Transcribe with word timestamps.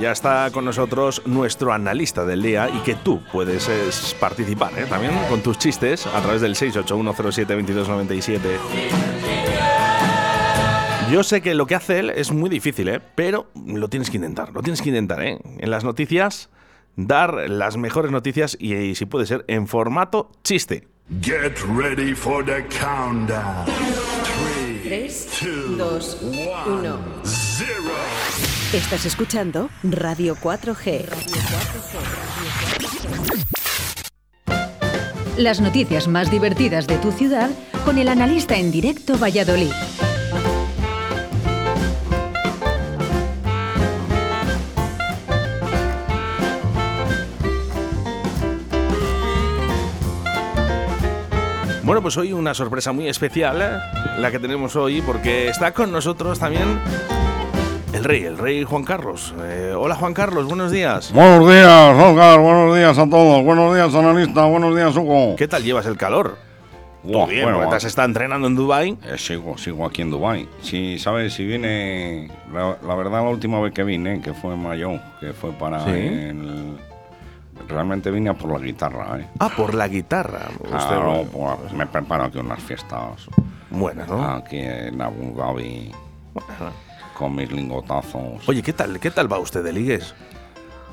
Ya 0.00 0.12
está 0.12 0.50
con 0.50 0.64
nosotros 0.64 1.20
nuestro 1.26 1.74
analista 1.74 2.24
del 2.24 2.40
día 2.42 2.70
y 2.70 2.78
que 2.78 2.94
tú 2.94 3.20
puedes 3.30 3.68
eh, 3.68 3.90
participar 4.18 4.72
¿eh? 4.78 4.86
también 4.88 5.12
con 5.28 5.42
tus 5.42 5.58
chistes 5.58 6.06
a 6.06 6.22
través 6.22 6.40
del 6.40 6.54
681072297. 6.54 8.40
Yo 11.12 11.22
sé 11.22 11.42
que 11.42 11.54
lo 11.54 11.66
que 11.66 11.74
hace 11.74 11.98
él 11.98 12.08
es 12.08 12.32
muy 12.32 12.48
difícil, 12.48 12.88
¿eh? 12.88 13.02
pero 13.14 13.48
lo 13.66 13.88
tienes 13.88 14.08
que 14.08 14.16
intentar, 14.16 14.54
lo 14.54 14.62
tienes 14.62 14.80
que 14.80 14.88
intentar. 14.88 15.22
¿eh? 15.22 15.38
En 15.58 15.70
las 15.70 15.84
noticias, 15.84 16.48
dar 16.96 17.50
las 17.50 17.76
mejores 17.76 18.10
noticias 18.10 18.56
y, 18.58 18.74
y 18.74 18.94
si 18.94 19.04
puede 19.04 19.26
ser 19.26 19.44
en 19.48 19.66
formato 19.68 20.30
chiste. 20.42 20.88
Get 21.20 21.58
ready 21.76 22.14
for 22.14 22.42
the 22.42 22.64
countdown. 22.68 23.66
3, 24.82 25.76
2, 25.76 26.18
1. 26.22 26.98
Zero. 27.24 28.19
Estás 28.72 29.04
escuchando 29.04 29.68
Radio 29.82 30.36
4G. 30.36 31.04
Las 35.36 35.60
noticias 35.60 36.06
más 36.06 36.30
divertidas 36.30 36.86
de 36.86 36.96
tu 36.98 37.10
ciudad 37.10 37.50
con 37.84 37.98
el 37.98 38.06
analista 38.06 38.56
en 38.56 38.70
directo 38.70 39.18
Valladolid. 39.18 39.72
Bueno, 51.82 52.02
pues 52.02 52.16
hoy 52.18 52.32
una 52.32 52.54
sorpresa 52.54 52.92
muy 52.92 53.08
especial, 53.08 53.60
¿eh? 53.60 54.20
la 54.20 54.30
que 54.30 54.38
tenemos 54.38 54.76
hoy, 54.76 55.02
porque 55.02 55.48
está 55.48 55.74
con 55.74 55.90
nosotros 55.90 56.38
también 56.38 56.78
el 57.92 58.04
rey, 58.04 58.22
el 58.24 58.38
rey 58.38 58.64
Juan 58.64 58.84
Carlos. 58.84 59.34
Eh, 59.42 59.74
hola 59.76 59.94
Juan 59.96 60.14
Carlos, 60.14 60.46
buenos 60.46 60.70
días. 60.70 61.12
Buenos 61.12 61.48
días, 61.48 61.96
Oscar. 61.96 62.38
Buenos 62.40 62.76
días 62.76 62.98
a 62.98 63.08
todos. 63.08 63.44
Buenos 63.44 63.74
días, 63.74 63.94
analista. 63.94 64.44
Buenos 64.46 64.74
días, 64.76 64.96
Hugo. 64.96 65.36
¿Qué 65.36 65.48
tal 65.48 65.62
llevas 65.62 65.86
el 65.86 65.96
calor? 65.96 66.36
Muy 67.02 67.30
bien, 67.30 67.44
bueno, 67.50 67.74
estado 67.74 68.06
entrenando 68.06 68.46
en 68.46 68.54
Dubai. 68.54 68.98
eh, 69.04 69.16
sigo, 69.16 69.56
sigo 69.56 69.86
aquí 69.86 70.02
en 70.02 70.10
Dubai. 70.10 70.46
Sí, 70.60 70.98
sabes, 70.98 71.32
si 71.32 71.46
vine, 71.46 72.30
la, 72.52 72.76
la 72.86 72.94
verdad 72.94 73.22
la 73.24 73.30
última 73.30 73.58
vez 73.58 73.72
que 73.72 73.82
vine, 73.84 74.20
que 74.20 74.34
fue 74.34 74.52
en 74.52 74.62
mayo, 74.62 74.90
que 75.18 75.32
fue 75.32 75.50
para 75.52 75.82
Sí. 75.84 75.90
el, 75.92 76.76
realmente 77.68 78.10
vine 78.10 78.28
a 78.28 78.34
por 78.34 78.52
la 78.52 78.58
guitarra, 78.58 79.18
¿eh? 79.18 79.26
Ah, 79.38 79.50
por 79.56 79.74
la 79.74 79.88
guitarra. 79.88 80.48
Usted- 80.58 80.68
Claro, 80.68 81.24
por- 81.32 81.72
me 81.72 81.86
preparo 81.86 82.24
aquí 82.24 82.38
unas 82.38 82.60
fiestas 82.62 83.26
Buenas, 83.70 84.06
¿no? 84.06 84.22
aquí 84.22 84.58
en 84.58 85.00
Abu 85.00 85.34
Dhabi 85.38 85.90
con 87.20 87.36
mis 87.36 87.52
lingotazos. 87.52 88.48
Oye, 88.48 88.62
¿qué 88.62 88.72
tal, 88.72 88.98
¿qué 88.98 89.10
tal 89.10 89.30
va 89.30 89.38
usted 89.38 89.62
de 89.62 89.74
ligues? 89.74 90.14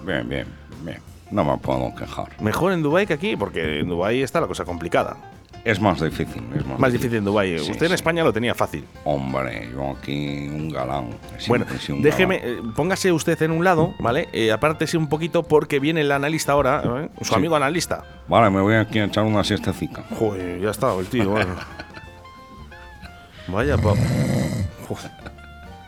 Bien, 0.05 0.27
bien, 0.27 0.45
bien. 0.83 0.97
No 1.31 1.45
me 1.45 1.57
puedo 1.57 1.95
quejar. 1.95 2.27
Mejor 2.41 2.73
en 2.73 2.83
Dubai 2.83 3.07
que 3.07 3.13
aquí, 3.13 3.37
porque 3.37 3.79
en 3.79 3.87
Dubai 3.87 4.21
está 4.21 4.41
la 4.41 4.47
cosa 4.47 4.65
complicada. 4.65 5.15
Es 5.63 5.79
más 5.79 6.01
difícil, 6.01 6.43
es 6.53 6.65
más, 6.65 6.79
Más 6.79 6.91
difícil 6.91 7.17
en 7.19 7.23
Dubai. 7.25 7.57
Sí, 7.59 7.71
usted 7.71 7.85
en 7.85 7.89
sí. 7.91 7.95
España 7.95 8.25
lo 8.25 8.33
tenía 8.33 8.53
fácil. 8.53 8.85
Hombre, 9.05 9.69
yo 9.71 9.91
aquí 9.97 10.49
un 10.49 10.69
galán. 10.69 11.11
Bueno, 11.47 11.65
un 11.89 12.01
déjeme, 12.01 12.39
galán. 12.39 12.57
eh, 12.57 12.71
póngase 12.75 13.11
usted 13.13 13.41
en 13.41 13.51
un 13.51 13.63
lado, 13.63 13.93
¿vale? 13.99 14.27
Eh, 14.33 14.51
apártese 14.51 14.97
un 14.97 15.07
poquito 15.07 15.43
porque 15.43 15.79
viene 15.79 16.01
el 16.01 16.11
analista 16.11 16.51
ahora, 16.51 16.83
¿eh? 16.85 17.09
su 17.19 17.29
Sí. 17.29 17.35
amigo 17.35 17.55
analista. 17.55 18.03
Vale, 18.27 18.49
me 18.49 18.59
voy 18.59 18.75
aquí 18.75 18.99
a 18.99 19.05
echar 19.05 19.23
una 19.23 19.45
siestecica. 19.45 20.03
Joder, 20.19 20.59
ya 20.59 20.71
está 20.71 20.93
el 20.93 21.05
tío. 21.07 21.29
bueno. 21.29 21.55
Vaya 23.47 23.77
pa... 23.77 23.93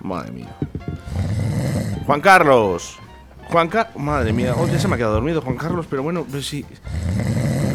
Madre 0.02 0.31
mía. 0.31 0.47
Juan 2.05 2.22
Carlos. 2.22 2.97
Juan 3.52 3.67
Carlos. 3.67 3.95
Madre 3.97 4.33
mía. 4.33 4.53
Oh, 4.58 4.67
ya 4.67 4.80
se 4.80 4.88
me 4.88 4.95
ha 4.95 4.97
quedado 4.97 5.14
dormido 5.16 5.41
Juan 5.41 5.58
Carlos, 5.58 5.86
pero 5.89 6.03
bueno, 6.03 6.25
pues 6.30 6.45
sí. 6.47 6.66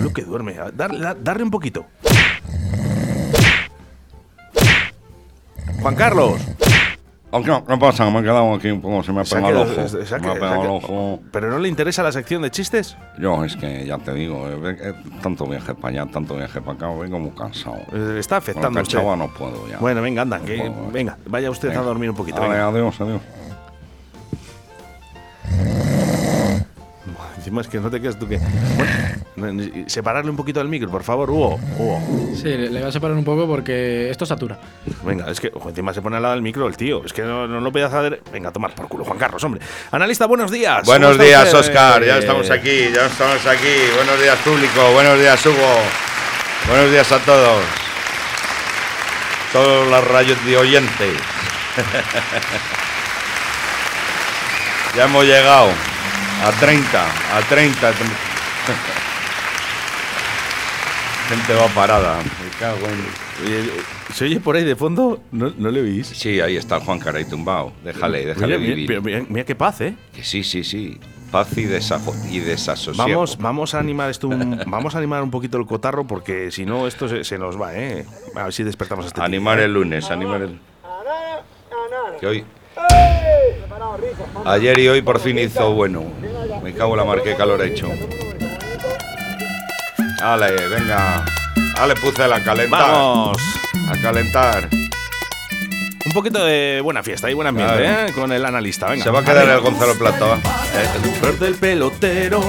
Lo 0.00 0.12
que 0.12 0.22
duerme. 0.22 0.56
Darle, 0.74 1.00
da- 1.00 1.14
darle 1.14 1.42
un 1.44 1.50
poquito. 1.50 1.86
Juan 5.82 5.94
Carlos. 5.96 6.40
Aunque 7.34 7.50
no, 7.50 7.64
¿qué 7.64 7.76
pasa? 7.76 8.08
Me 8.10 8.20
he 8.20 8.22
quedado 8.22 8.54
aquí 8.54 8.70
un 8.70 8.80
poco, 8.80 9.02
se 9.02 9.12
me 9.12 9.22
ha 9.22 9.24
pegado 9.24 9.48
el 9.48 9.56
ojo. 9.56 9.88
se 9.88 9.96
ha 10.14 10.18
me 10.18 10.28
ha 10.28 10.34
quedado- 10.34 10.34
pegado 10.34 10.54
el 10.54 10.60
se 10.62 10.66
ha 10.68 10.70
ojo. 10.94 11.20
¿Pero 11.32 11.50
no 11.50 11.58
le 11.58 11.68
interesa 11.68 12.04
la 12.04 12.12
sección 12.12 12.42
de 12.42 12.50
chistes? 12.52 12.96
Yo, 13.18 13.44
es 13.44 13.56
que 13.56 13.84
ya 13.84 13.98
te 13.98 14.14
digo, 14.14 14.48
eh, 14.48 14.76
eh, 14.80 14.92
tanto 15.20 15.44
viaje 15.44 15.74
para 15.74 16.02
allá, 16.02 16.12
tanto 16.12 16.36
viaje 16.36 16.60
para 16.60 16.74
acá, 16.74 16.88
vengo 16.96 17.18
muy 17.18 17.32
cansado. 17.32 17.78
Eh, 17.92 18.18
está 18.20 18.36
afectando 18.36 18.80
usted. 18.80 19.02
no 19.02 19.28
puedo 19.34 19.66
ya. 19.68 19.78
Bueno, 19.78 20.00
venga, 20.00 20.22
anda. 20.22 20.38
No 20.38 20.44
que- 20.44 20.58
puedo, 20.58 20.90
venga, 20.92 21.18
vaya 21.26 21.50
usted 21.50 21.74
a 21.76 21.82
dormir 21.82 22.10
un 22.10 22.16
poquito. 22.16 22.40
Vale, 22.40 22.52
venga. 22.54 22.68
adiós, 22.68 23.00
adiós. 23.00 23.20
Encima 27.36 27.60
es 27.60 27.66
que 27.68 27.80
no 27.80 27.90
te 27.90 28.00
quedas 28.00 28.18
tú 28.18 28.26
que. 28.28 28.38
Bueno, 28.38 28.92
separarle 29.88 30.30
un 30.30 30.36
poquito 30.36 30.60
del 30.60 30.68
micro, 30.68 30.88
por 30.90 31.02
favor, 31.02 31.28
Hugo. 31.30 31.58
Hugo. 31.78 32.00
Sí, 32.36 32.44
le 32.44 32.70
le 32.70 32.78
voy 32.80 32.88
a 32.88 32.92
separar 32.92 33.16
un 33.16 33.24
poco 33.24 33.46
porque 33.46 34.08
esto 34.10 34.24
satura. 34.24 34.58
Venga, 35.04 35.30
es 35.30 35.40
que 35.40 35.50
ojo, 35.52 35.68
encima 35.70 35.92
se 35.92 36.00
pone 36.02 36.16
al 36.16 36.22
lado 36.22 36.34
del 36.34 36.42
micro 36.42 36.66
el 36.68 36.76
tío. 36.76 37.04
Es 37.04 37.12
que 37.12 37.22
no, 37.22 37.48
no 37.48 37.60
lo 37.60 37.72
podía 37.72 37.86
hacer. 37.86 38.22
Venga, 38.32 38.50
a 38.50 38.52
tomar 38.52 38.74
por 38.74 38.88
culo, 38.88 39.04
Juan 39.04 39.18
Carlos, 39.18 39.42
hombre. 39.42 39.60
Analista, 39.90 40.26
buenos 40.26 40.50
días. 40.50 40.84
Buenos 40.86 41.12
¿Cómo 41.16 41.22
está 41.24 41.42
días, 41.42 41.54
usted? 41.54 41.58
Oscar. 41.58 42.04
Ya 42.04 42.16
Eh, 42.16 42.20
estamos 42.20 42.50
aquí, 42.50 42.90
ya 42.94 43.06
estamos 43.06 43.46
aquí. 43.46 43.74
Buenos 43.96 44.20
días, 44.20 44.38
público. 44.38 44.92
Buenos 44.92 45.18
días, 45.18 45.44
Hugo. 45.46 45.78
Buenos 46.68 46.90
días 46.92 47.10
a 47.12 47.18
todos. 47.18 47.62
Todos 49.52 49.88
los 49.88 50.08
rayos 50.08 50.44
de 50.46 50.56
oyentes. 50.56 51.14
ya 54.96 55.04
hemos 55.04 55.24
llegado 55.24 55.68
a 56.44 56.50
30, 56.60 57.04
a 57.36 57.40
30. 57.48 57.92
Gente 61.28 61.54
va 61.54 61.68
parada. 61.68 62.18
Me 62.18 62.50
cago 62.58 62.86
en- 62.86 63.46
Oye, 63.46 63.70
¿Se 64.12 64.24
oye 64.26 64.38
por 64.40 64.54
ahí 64.56 64.64
de 64.64 64.76
fondo? 64.76 65.20
¿No, 65.32 65.52
no 65.56 65.70
le 65.70 65.80
oís? 65.80 66.06
Sí, 66.06 66.40
ahí 66.40 66.56
está 66.56 66.78
Juan 66.80 66.98
Caray 67.00 67.24
tumbado. 67.24 67.72
Déjale, 67.82 68.26
déjale 68.26 68.58
Mira, 68.58 68.74
vivir. 68.74 69.00
mira, 69.02 69.24
mira 69.28 69.44
qué 69.44 69.54
paz, 69.54 69.80
¿eh? 69.80 69.96
Que 70.14 70.22
sí, 70.22 70.44
sí, 70.44 70.62
sí. 70.62 71.00
Paz 71.32 71.48
y, 71.58 71.64
desajo- 71.64 72.14
y 72.30 72.38
desasosiego. 72.38 73.08
Vamos, 73.08 73.38
vamos 73.38 73.74
a 73.74 73.80
animar 73.80 74.10
esto 74.10 74.28
un, 74.28 74.60
vamos 74.68 74.94
a 74.94 74.98
animar 74.98 75.22
un 75.22 75.30
poquito 75.32 75.58
el 75.58 75.66
cotarro 75.66 76.06
porque 76.06 76.50
si 76.52 76.64
no 76.64 76.86
esto 76.86 77.08
se, 77.08 77.24
se 77.24 77.38
nos 77.38 77.60
va, 77.60 77.74
¿eh? 77.74 78.04
A 78.36 78.44
ver 78.44 78.52
si 78.52 78.62
despertamos 78.62 79.06
a 79.06 79.08
este 79.08 79.20
Animar 79.22 79.58
¿eh? 79.58 79.64
el 79.64 79.72
lunes, 79.74 80.10
animar 80.10 80.42
el. 80.42 80.60
Que 82.20 82.26
hoy. 82.26 82.44
Ayer 84.44 84.78
y 84.78 84.88
hoy 84.88 85.02
por 85.02 85.18
fin 85.18 85.38
hizo 85.38 85.72
bueno. 85.72 86.04
Me 86.62 86.72
cago 86.72 86.92
en 86.92 86.98
la 86.98 87.04
mar, 87.04 87.22
qué 87.24 87.34
calor 87.34 87.60
ha 87.60 87.64
hecho. 87.64 87.88
Dale, 90.24 90.68
venga. 90.68 91.22
Dale, 91.76 91.94
puse 91.96 92.22
a 92.24 92.42
calentar. 92.42 92.80
Vamos. 92.80 93.36
A 93.90 94.00
calentar. 94.00 94.68
Un 96.06 96.12
poquito 96.14 96.42
de 96.46 96.80
buena 96.82 97.02
fiesta 97.02 97.30
y 97.30 97.34
buen 97.34 97.46
ambiente, 97.46 97.74
Claro. 97.76 98.08
¿eh? 98.08 98.12
Con 98.14 98.32
el 98.32 98.42
analista, 98.46 98.88
venga. 98.88 99.04
Se 99.04 99.10
va 99.10 99.20
a 99.20 99.24
quedar 99.24 99.46
el 99.50 99.60
Gonzalo 99.60 99.94
Plata, 99.98 100.24
va. 100.24 100.34
El 101.04 101.10
flor 101.10 101.38
del 101.38 101.54
pelotero. 101.56 102.40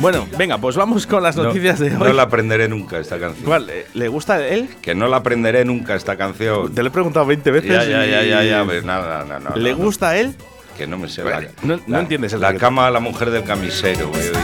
Bueno, 0.00 0.28
venga, 0.36 0.58
pues 0.58 0.76
vamos 0.76 1.06
con 1.06 1.22
las 1.22 1.34
No, 1.36 1.44
noticias 1.44 1.78
de 1.78 1.88
no 1.90 2.04
hoy. 2.04 2.12
la 2.12 2.24
aprenderé 2.24 2.68
nunca 2.68 2.98
esta 2.98 3.18
canción. 3.18 3.46
¿Cuál? 3.46 3.70
eh, 3.70 3.86
¿Le 3.94 4.08
gusta 4.08 4.34
a 4.34 4.46
él? 4.46 4.68
Que 4.82 4.94
no 4.94 5.08
la 5.08 5.18
aprenderé 5.18 5.64
nunca 5.64 5.94
esta 5.94 6.16
canción. 6.18 6.74
Te 6.74 6.82
lo 6.82 6.88
he 6.88 6.90
preguntado 6.90 7.24
20 7.24 7.50
veces. 7.50 7.70
Ya, 7.72 7.84
ya, 7.84 8.06
y- 8.06 8.10
ya, 8.10 8.22
ya, 8.22 8.42
ya. 8.42 8.64
pues 8.66 8.84
nada, 8.84 9.24
no, 9.24 9.40
no, 9.40 9.56
¿Le 9.56 9.70
no, 9.72 9.78
no. 9.78 9.84
gusta 9.84 10.10
a 10.10 10.16
él? 10.18 10.34
Que 10.76 10.86
no 10.86 10.98
me 10.98 11.08
sé 11.08 11.22
Bueno, 11.22 11.40
la, 11.40 11.46
no- 11.62 11.76
no 11.76 11.82
la- 11.86 12.00
entiendes 12.00 12.32
el 12.32 12.40
La 12.40 12.54
cama 12.56 12.86
a 12.86 12.90
la 12.90 13.00
mujer 13.00 13.30
del 13.30 13.44
camisero, 13.44 14.10
he 14.14 14.28
oído. 14.30 14.38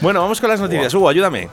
Bueno, 0.00 0.20
vamos 0.22 0.40
con 0.40 0.48
las 0.50 0.60
noticias. 0.60 0.94
Hugo, 0.94 1.08
ayúdame. 1.08 1.48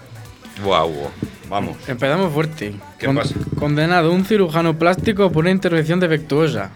Guau, 0.64 0.90
guau. 0.92 1.12
Vamos. 1.50 1.78
Empezamos 1.88 2.32
fuerte. 2.34 2.76
¿Qué 3.00 3.10
pasa? 3.10 3.34
Condenado 3.60 4.12
un 4.12 4.24
cirujano 4.26 4.78
plástico 4.78 5.32
por 5.32 5.44
una 5.44 5.52
intervención 5.52 6.00
defectuosa. 6.00 6.72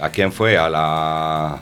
¿A 0.00 0.08
quién 0.10 0.32
fue? 0.32 0.56
A 0.58 0.68
la. 0.68 1.58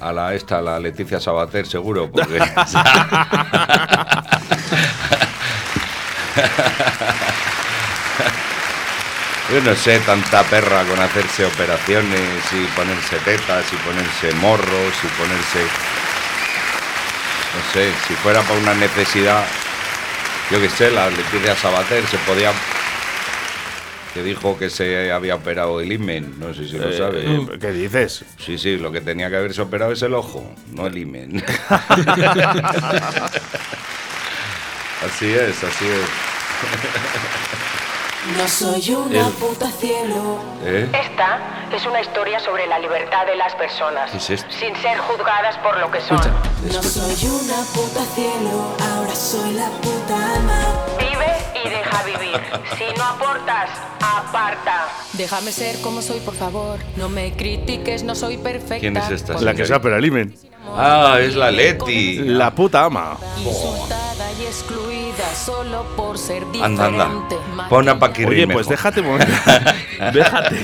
A 0.00 0.12
la 0.12 0.34
esta, 0.34 0.58
a 0.58 0.62
la 0.62 0.80
Leticia 0.80 1.20
Sabater, 1.20 1.66
seguro, 1.66 2.10
porque. 2.10 2.38
Yo 9.52 9.60
no 9.60 9.74
sé, 9.76 9.98
tanta 10.00 10.42
perra 10.44 10.82
con 10.84 10.98
hacerse 11.00 11.44
operaciones 11.44 12.20
y 12.52 12.64
ponerse 12.74 13.16
tetas 13.18 13.64
y 13.72 13.76
ponerse 13.76 14.32
morros 14.36 14.94
y 15.04 15.06
ponerse. 15.20 15.58
No 17.54 17.62
sé, 17.72 17.90
si 18.08 18.14
fuera 18.14 18.40
para 18.40 18.58
una 18.58 18.72
necesidad, 18.74 19.44
yo 20.50 20.58
qué 20.58 20.70
sé, 20.70 20.90
la 20.90 21.10
Leticia 21.10 21.54
Sabater 21.54 22.06
se 22.06 22.16
podía 22.18 22.50
que 24.14 24.22
dijo 24.22 24.58
que 24.58 24.70
se 24.70 25.10
había 25.12 25.34
operado 25.34 25.80
el 25.80 25.92
imen. 25.92 26.38
No 26.38 26.54
sé 26.54 26.66
si 26.68 26.78
lo 26.78 26.88
Eh, 26.88 26.96
sabe. 26.98 27.20
eh, 27.24 27.46
¿Qué 27.60 27.72
dices? 27.72 28.24
Sí, 28.38 28.56
sí, 28.58 28.76
lo 28.78 28.90
que 28.92 29.00
tenía 29.02 29.28
que 29.28 29.36
haberse 29.36 29.60
operado 29.62 29.92
es 29.92 30.00
el 30.02 30.14
ojo, 30.14 30.54
no 30.72 30.86
el 30.86 30.96
imen. 30.96 31.44
así 35.06 35.32
es, 35.32 35.62
así 35.64 35.84
es. 35.88 36.08
No 38.24 38.46
soy 38.46 38.94
una 38.94 39.26
puta 39.30 39.68
cielo. 39.72 40.38
¿Eh? 40.64 40.88
Esta 40.92 41.40
es 41.74 41.84
una 41.86 42.00
historia 42.00 42.38
sobre 42.38 42.68
la 42.68 42.78
libertad 42.78 43.26
de 43.26 43.34
las 43.34 43.52
personas, 43.56 44.12
¿Qué 44.12 44.18
es 44.18 44.30
esto? 44.30 44.46
sin 44.52 44.76
ser 44.76 44.96
juzgadas 44.98 45.56
por 45.58 45.76
lo 45.78 45.90
que 45.90 46.00
son. 46.00 46.18
Escucha. 46.18 46.72
No 46.72 46.82
soy 46.84 47.28
una 47.28 47.64
puta 47.74 48.04
cielo. 48.14 48.76
Ahora 48.94 49.14
soy 49.14 49.54
la 49.54 49.68
puta 49.70 50.36
ama. 50.36 50.62
Vive 51.00 51.64
y 51.64 51.68
deja 51.68 52.02
vivir. 52.04 52.40
Si 52.78 52.96
no 52.96 53.04
aportas, 53.04 53.70
aparta. 54.00 54.86
Déjame 55.14 55.50
ser 55.50 55.80
como 55.80 56.00
soy, 56.00 56.20
por 56.20 56.34
favor. 56.36 56.78
No 56.96 57.08
me 57.08 57.32
critiques, 57.32 58.04
no 58.04 58.14
soy 58.14 58.38
perfecta. 58.38 58.78
¿Quién 58.78 58.96
es 58.96 59.10
esta 59.10 59.40
La 59.40 59.52
que 59.54 59.66
se 59.66 59.74
opera 59.74 59.96
el 59.96 60.04
imen. 60.04 60.36
Ah, 60.76 61.18
es 61.20 61.34
la 61.34 61.50
Leti. 61.50 62.18
La 62.18 62.54
puta 62.54 62.84
ama. 62.84 63.18
Insultada 63.38 64.30
y 64.40 64.46
excluida 64.46 65.01
solo 65.34 65.84
por 65.96 66.18
ser 66.18 66.44
Anda, 66.62 66.88
diferente. 66.88 67.36
anda. 67.50 67.68
Pon 67.68 67.88
a 67.88 67.98
Paquirri 67.98 68.28
Oye, 68.36 68.46
mejor. 68.46 68.62
pues 68.64 68.68
déjate 68.68 69.00
un 69.00 69.06
momento. 69.06 69.32
déjate. 70.12 70.56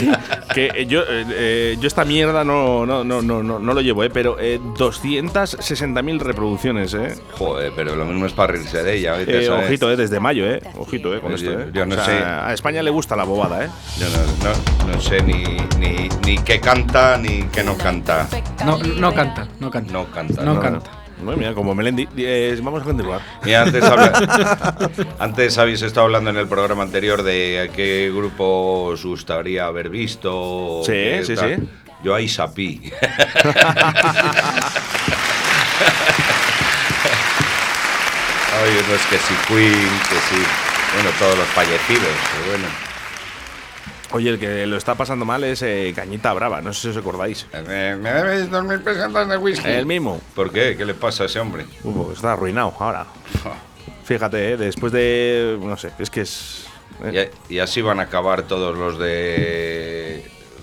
Que 0.54 0.70
eh, 0.74 0.86
yo, 0.86 1.00
eh, 1.02 1.24
eh, 1.30 1.76
yo 1.80 1.86
esta 1.86 2.04
mierda 2.04 2.44
no, 2.44 2.84
no, 2.86 3.04
no, 3.04 3.22
no, 3.22 3.42
no, 3.42 3.58
no 3.58 3.74
lo 3.74 3.80
llevo, 3.80 4.04
¿eh? 4.04 4.10
Pero 4.10 4.36
eh, 4.38 4.58
260.000 4.76 6.18
reproducciones, 6.20 6.94
¿eh? 6.94 7.14
Joder, 7.32 7.72
pero 7.74 7.94
lo 7.96 8.04
mismo 8.04 8.26
es 8.26 8.32
para 8.32 8.52
reírse 8.54 8.82
de 8.82 8.94
ella. 8.96 9.14
Eh, 9.20 9.48
ojito, 9.50 9.90
¿eh? 9.90 9.96
Desde 9.96 10.20
mayo, 10.20 10.46
¿eh? 10.46 10.60
Ojito, 10.78 11.14
¿eh? 11.14 11.20
Con 11.20 11.32
esto, 11.32 11.50
¿eh? 11.50 11.70
yo 11.72 11.86
no 11.86 11.94
O 11.94 11.98
sea, 11.98 12.04
sé. 12.04 12.12
A 12.24 12.52
España 12.52 12.82
le 12.82 12.90
gusta 12.90 13.16
la 13.16 13.24
bobada, 13.24 13.64
¿eh? 13.64 13.68
Yo 13.98 14.06
no, 14.08 14.48
no- 14.50 14.92
no 14.92 15.00
sé 15.00 15.22
ni, 15.22 15.44
ni, 15.78 16.08
ni 16.26 16.38
qué 16.38 16.60
canta 16.60 17.16
ni 17.18 17.42
qué 17.44 17.62
no 17.62 17.76
canta. 17.76 18.26
No, 18.64 18.78
no 18.78 19.14
canta, 19.14 19.48
no 19.60 19.70
canta. 19.70 19.92
No 19.92 20.06
canta. 20.10 20.42
No 20.42 20.54
no. 20.54 20.60
canta. 20.60 20.90
No, 21.22 21.36
mira, 21.36 21.52
como 21.54 21.74
Melendi. 21.74 22.08
Eh, 22.16 22.58
vamos 22.62 22.82
a 22.82 22.84
continuar. 22.84 23.20
Mira, 23.44 23.62
antes, 23.62 23.82
habla- 23.84 24.90
antes 25.18 25.58
habéis 25.58 25.82
estado 25.82 26.06
hablando 26.06 26.30
en 26.30 26.36
el 26.36 26.46
programa 26.48 26.82
anterior 26.84 27.22
de 27.22 27.60
a 27.68 27.68
qué 27.74 28.10
grupo 28.14 28.84
os 28.92 29.04
gustaría 29.04 29.66
haber 29.66 29.88
visto. 29.90 30.82
Sí, 30.84 31.24
sí, 31.24 31.34
tal. 31.34 31.56
sí. 31.56 31.68
Yo 32.04 32.14
a 32.14 32.20
Isapi. 32.20 32.92
Ay, 38.60 38.70
no 38.88 38.94
es 38.94 39.06
que 39.06 39.18
sí 39.18 39.34
Queen, 39.46 39.72
que 40.08 40.16
sí. 40.16 40.42
Bueno, 40.94 41.10
todos 41.18 41.38
los 41.38 41.46
fallecidos, 41.48 42.08
pero 42.32 42.50
bueno. 42.50 42.87
Oye, 44.12 44.30
el 44.30 44.38
que 44.38 44.66
lo 44.66 44.76
está 44.76 44.94
pasando 44.94 45.24
mal 45.24 45.44
es 45.44 45.60
eh, 45.62 45.92
Cañita 45.94 46.32
Brava, 46.32 46.62
no 46.62 46.72
sé 46.72 46.80
si 46.80 46.88
os 46.88 46.96
acordáis. 46.96 47.46
Eh, 47.52 47.96
¿Me 48.00 48.10
debes 48.12 48.50
dos 48.50 48.64
mil 48.64 48.80
pesetas 48.80 49.28
de 49.28 49.36
whisky? 49.36 49.68
El 49.68 49.84
mismo. 49.86 50.20
¿Por 50.34 50.50
qué? 50.50 50.76
¿Qué 50.76 50.86
le 50.86 50.94
pasa 50.94 51.24
a 51.24 51.26
ese 51.26 51.38
hombre? 51.40 51.66
Uf, 51.84 52.14
está 52.14 52.32
arruinado 52.32 52.74
ahora. 52.78 53.06
Fíjate, 54.04 54.52
¿eh? 54.52 54.56
después 54.56 54.92
de. 54.92 55.58
No 55.60 55.76
sé, 55.76 55.92
es 55.98 56.08
que 56.08 56.22
es. 56.22 56.66
Y, 57.50 57.54
y 57.54 57.58
así 57.58 57.82
van 57.82 58.00
a 58.00 58.04
acabar 58.04 58.42
todos 58.42 58.76
los 58.76 58.98
de 58.98 59.97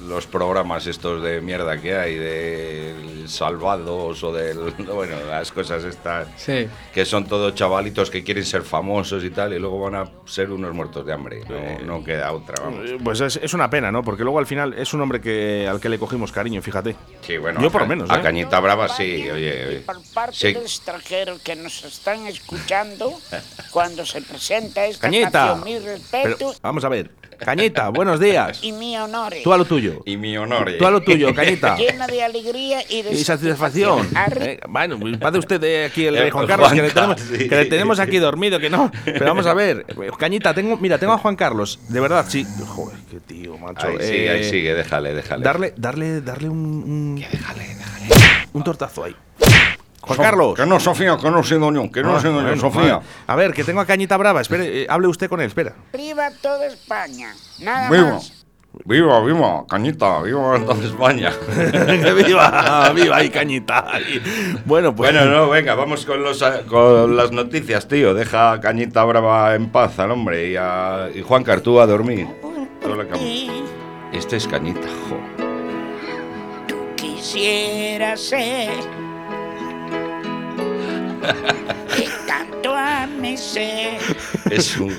los 0.08 0.28
programas 0.28 0.88
estos 0.88 1.22
de 1.24 1.42
mierda 1.42 1.80
que 1.82 1.96
hay, 1.96 2.16
del 2.16 3.28
Salvados 3.30 4.24
o 4.24 4.32
del... 4.32 4.58
Bueno, 4.96 5.16
las 5.30 5.52
cosas 5.52 5.84
estas 5.84 6.28
Sí. 6.38 6.68
que 6.94 7.06
son 7.06 7.26
todos 7.28 7.54
chavalitos 7.56 8.10
que 8.10 8.24
quieren 8.24 8.46
ser 8.46 8.62
famosos 8.62 9.24
y 9.24 9.30
tal, 9.30 9.54
y 9.54 9.60
luego 9.60 9.80
van 9.80 9.96
a 9.96 10.10
ser 10.26 10.52
unos 10.52 10.74
muertos 10.74 11.06
de 11.06 11.14
hambre. 11.14 11.42
No, 11.50 11.98
no 12.00 12.04
queda 12.04 12.32
otra, 12.32 12.56
vamos. 12.64 12.90
Eh, 12.90 12.98
Pues 13.04 13.20
es, 13.22 13.38
es 13.42 13.54
una 13.54 13.70
pena, 13.70 13.92
¿no? 13.92 14.04
Porque 14.04 14.24
luego 14.24 14.40
al 14.40 14.46
final 14.46 14.74
es 14.74 14.94
un 14.94 15.02
hombre 15.02 15.20
que, 15.22 15.68
al 15.70 15.80
que 15.80 15.90
le 15.90 15.98
cogimos 16.00 16.32
cariño, 16.32 16.62
fíjate. 16.62 16.96
Sí, 17.22 17.38
bueno, 17.38 17.60
Yo 17.62 17.68
a 17.68 17.72
por 17.72 17.82
lo 17.82 17.88
menos, 17.88 18.10
A 18.10 18.20
¿eh? 18.20 18.22
Cañita 18.22 18.60
Brava 18.60 18.88
sí, 18.90 19.30
oye, 19.30 19.66
oye. 19.68 19.80
por 19.86 19.98
parte 20.14 20.36
Sí. 20.38 20.54
de 20.54 20.60
extranjeros 20.60 21.42
que 21.42 21.56
nos 21.56 21.84
están 21.84 22.28
escuchando 22.28 23.12
cuando 23.72 24.06
se 24.06 24.22
presenta 24.22 24.86
esta 24.86 25.02
Cañita. 25.08 25.32
canción. 25.32 25.64
Mi 25.64 25.80
Pero, 25.80 25.86
respeto 25.94 26.54
vamos 26.62 26.84
a 26.86 26.90
ver. 26.90 27.12
Cañita, 27.38 27.90
buenos 27.90 28.20
días. 28.20 28.60
y 28.64 28.72
mi 28.72 28.98
honor. 28.98 29.34
Tú 29.44 29.54
a 29.54 29.58
lo 29.58 29.66
tuyo. 29.66 30.02
Y 30.06 30.18
mi 30.18 30.38
honor. 30.38 30.72
Tú 30.78 30.86
a 30.86 30.92
lo 30.92 31.02
tuyo, 31.02 31.34
Cañita. 31.34 31.76
Llena 31.78 32.08
de 32.08 32.24
alegría 32.24 32.80
y 32.90 33.02
de 33.02 33.12
Y 33.14 33.24
satisfacción. 33.24 34.08
Eh, 34.40 34.60
bueno, 34.68 34.98
padre 35.20 35.40
usted 35.40 35.60
de 35.60 35.86
aquí 35.86 36.06
el 36.06 36.18
rey 36.20 36.30
Juan 36.30 36.48
Carlos, 36.48 36.72
que 36.74 36.82
le, 36.82 36.90
tenemos, 36.92 37.20
sí. 37.22 37.50
que 37.50 37.56
le 37.56 37.66
tenemos 37.66 38.00
aquí 38.00 38.18
dormido, 38.18 38.60
que 38.60 38.70
no. 38.70 38.92
Pero 39.04 39.26
vamos 39.26 39.46
a 39.46 39.54
ver, 39.54 39.86
Cañita, 40.18 40.54
tengo, 40.54 40.78
mira, 40.78 40.98
tengo 40.98 41.14
a 41.14 41.18
Juan 41.18 41.36
Carlos, 41.36 41.80
de 41.90 42.00
verdad, 42.00 42.26
sí. 42.28 42.46
Joder, 42.68 42.98
qué 43.10 43.20
tío, 43.20 43.58
macho. 43.58 43.88
Ahí 43.88 43.98
sigue, 44.00 44.30
ahí 44.30 44.42
Eh, 44.42 44.50
sigue, 44.50 44.74
déjale, 44.74 45.14
déjale. 45.14 45.44
Darle, 45.44 45.74
darle, 45.78 46.22
darle 46.22 46.50
un. 46.50 46.60
un 46.60 47.26
Un 48.54 48.64
tortazo 48.64 49.04
ahí. 49.04 49.16
Juan 50.06 50.20
Carlos. 50.20 50.56
Que 50.56 50.66
no, 50.66 50.80
Sofía, 50.80 51.18
que 51.22 51.30
no 51.32 51.44
sé, 51.44 51.56
doño, 51.56 51.92
que 51.92 52.02
no 52.04 52.16
Ah, 52.16 52.22
doño, 52.22 52.42
bueno, 52.42 52.58
Sofía. 52.60 52.96
vale. 52.98 53.06
A 53.28 53.36
ver, 53.36 53.54
que 53.54 53.64
tengo 53.64 53.82
a 53.82 53.86
Cañita 53.86 54.18
Brava. 54.18 54.42
Espere, 54.42 54.84
eh, 54.84 54.88
hable 54.90 55.08
usted 55.08 55.30
con 55.30 55.42
él, 55.42 55.48
espera. 55.48 55.74
Viva 55.94 56.30
toda 56.42 56.66
España. 56.68 57.34
Nada 57.60 57.90
Viva, 57.90 58.14
más. 58.14 58.46
viva, 58.86 59.20
viva, 59.24 59.66
Cañita, 59.68 60.22
viva 60.22 60.60
toda 60.66 60.84
España. 60.86 61.32
viva, 62.26 62.92
viva 62.94 63.16
ahí, 63.18 63.30
Cañita. 63.30 63.86
Bueno, 64.66 64.96
pues. 64.96 65.12
Bueno, 65.14 65.26
no, 65.32 65.50
venga, 65.50 65.76
vamos 65.76 66.06
con, 66.06 66.22
los, 66.24 66.44
con 66.68 67.16
las 67.16 67.32
noticias, 67.32 67.88
tío. 67.88 68.14
Deja 68.14 68.52
a 68.54 68.60
Cañita 68.62 69.04
Brava 69.06 69.56
en 69.56 69.70
paz 69.72 69.98
al 70.00 70.12
hombre 70.12 70.50
y, 70.52 70.56
a, 70.58 71.10
y 71.14 71.22
Juan 71.22 71.44
Cartú 71.44 71.80
a 71.80 71.88
dormir. 71.88 72.28
Este 74.14 74.38
es 74.38 74.48
Cañita, 74.48 74.88
jo. 75.10 75.18
Tú 76.68 76.76
quisieras 76.96 78.20
ser 78.22 78.70
que 81.96 82.10
tanto 82.28 82.76
a 82.76 83.08
mi 83.08 83.38
ser. 83.38 83.98
Es 84.50 84.78
un. 84.78 84.94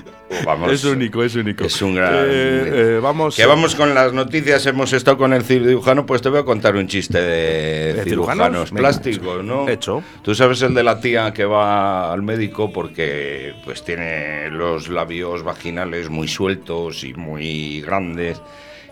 Vamos. 0.44 0.72
Es 0.72 0.84
único, 0.84 1.22
es 1.22 1.34
único. 1.36 1.64
Es 1.64 1.80
un 1.82 1.94
gran. 1.94 2.14
Eh, 2.14 2.26
eh, 2.26 2.98
vamos. 3.00 3.36
Que 3.36 3.46
vamos 3.46 3.74
con 3.74 3.94
las 3.94 4.12
noticias, 4.12 4.66
hemos 4.66 4.92
estado 4.92 5.16
con 5.16 5.32
el 5.32 5.42
cirujano, 5.42 6.04
pues 6.04 6.20
te 6.22 6.28
voy 6.28 6.40
a 6.40 6.44
contar 6.44 6.76
un 6.76 6.88
chiste 6.88 7.20
de, 7.20 7.94
¿De 7.94 8.04
cirujanos 8.04 8.46
cirujanos? 8.46 8.70
Plásticos, 8.70 9.44
¿no? 9.44 9.68
Hecho. 9.68 10.02
Tú 10.22 10.34
sabes 10.34 10.62
el 10.62 10.74
de 10.74 10.82
la 10.82 11.00
tía 11.00 11.32
que 11.32 11.44
va 11.44 12.12
al 12.12 12.22
médico 12.22 12.72
porque 12.72 13.54
pues 13.64 13.84
tiene 13.84 14.50
los 14.50 14.88
labios 14.88 15.42
vaginales 15.42 16.10
muy 16.10 16.28
sueltos 16.28 17.04
y 17.04 17.14
muy 17.14 17.80
grandes. 17.80 18.40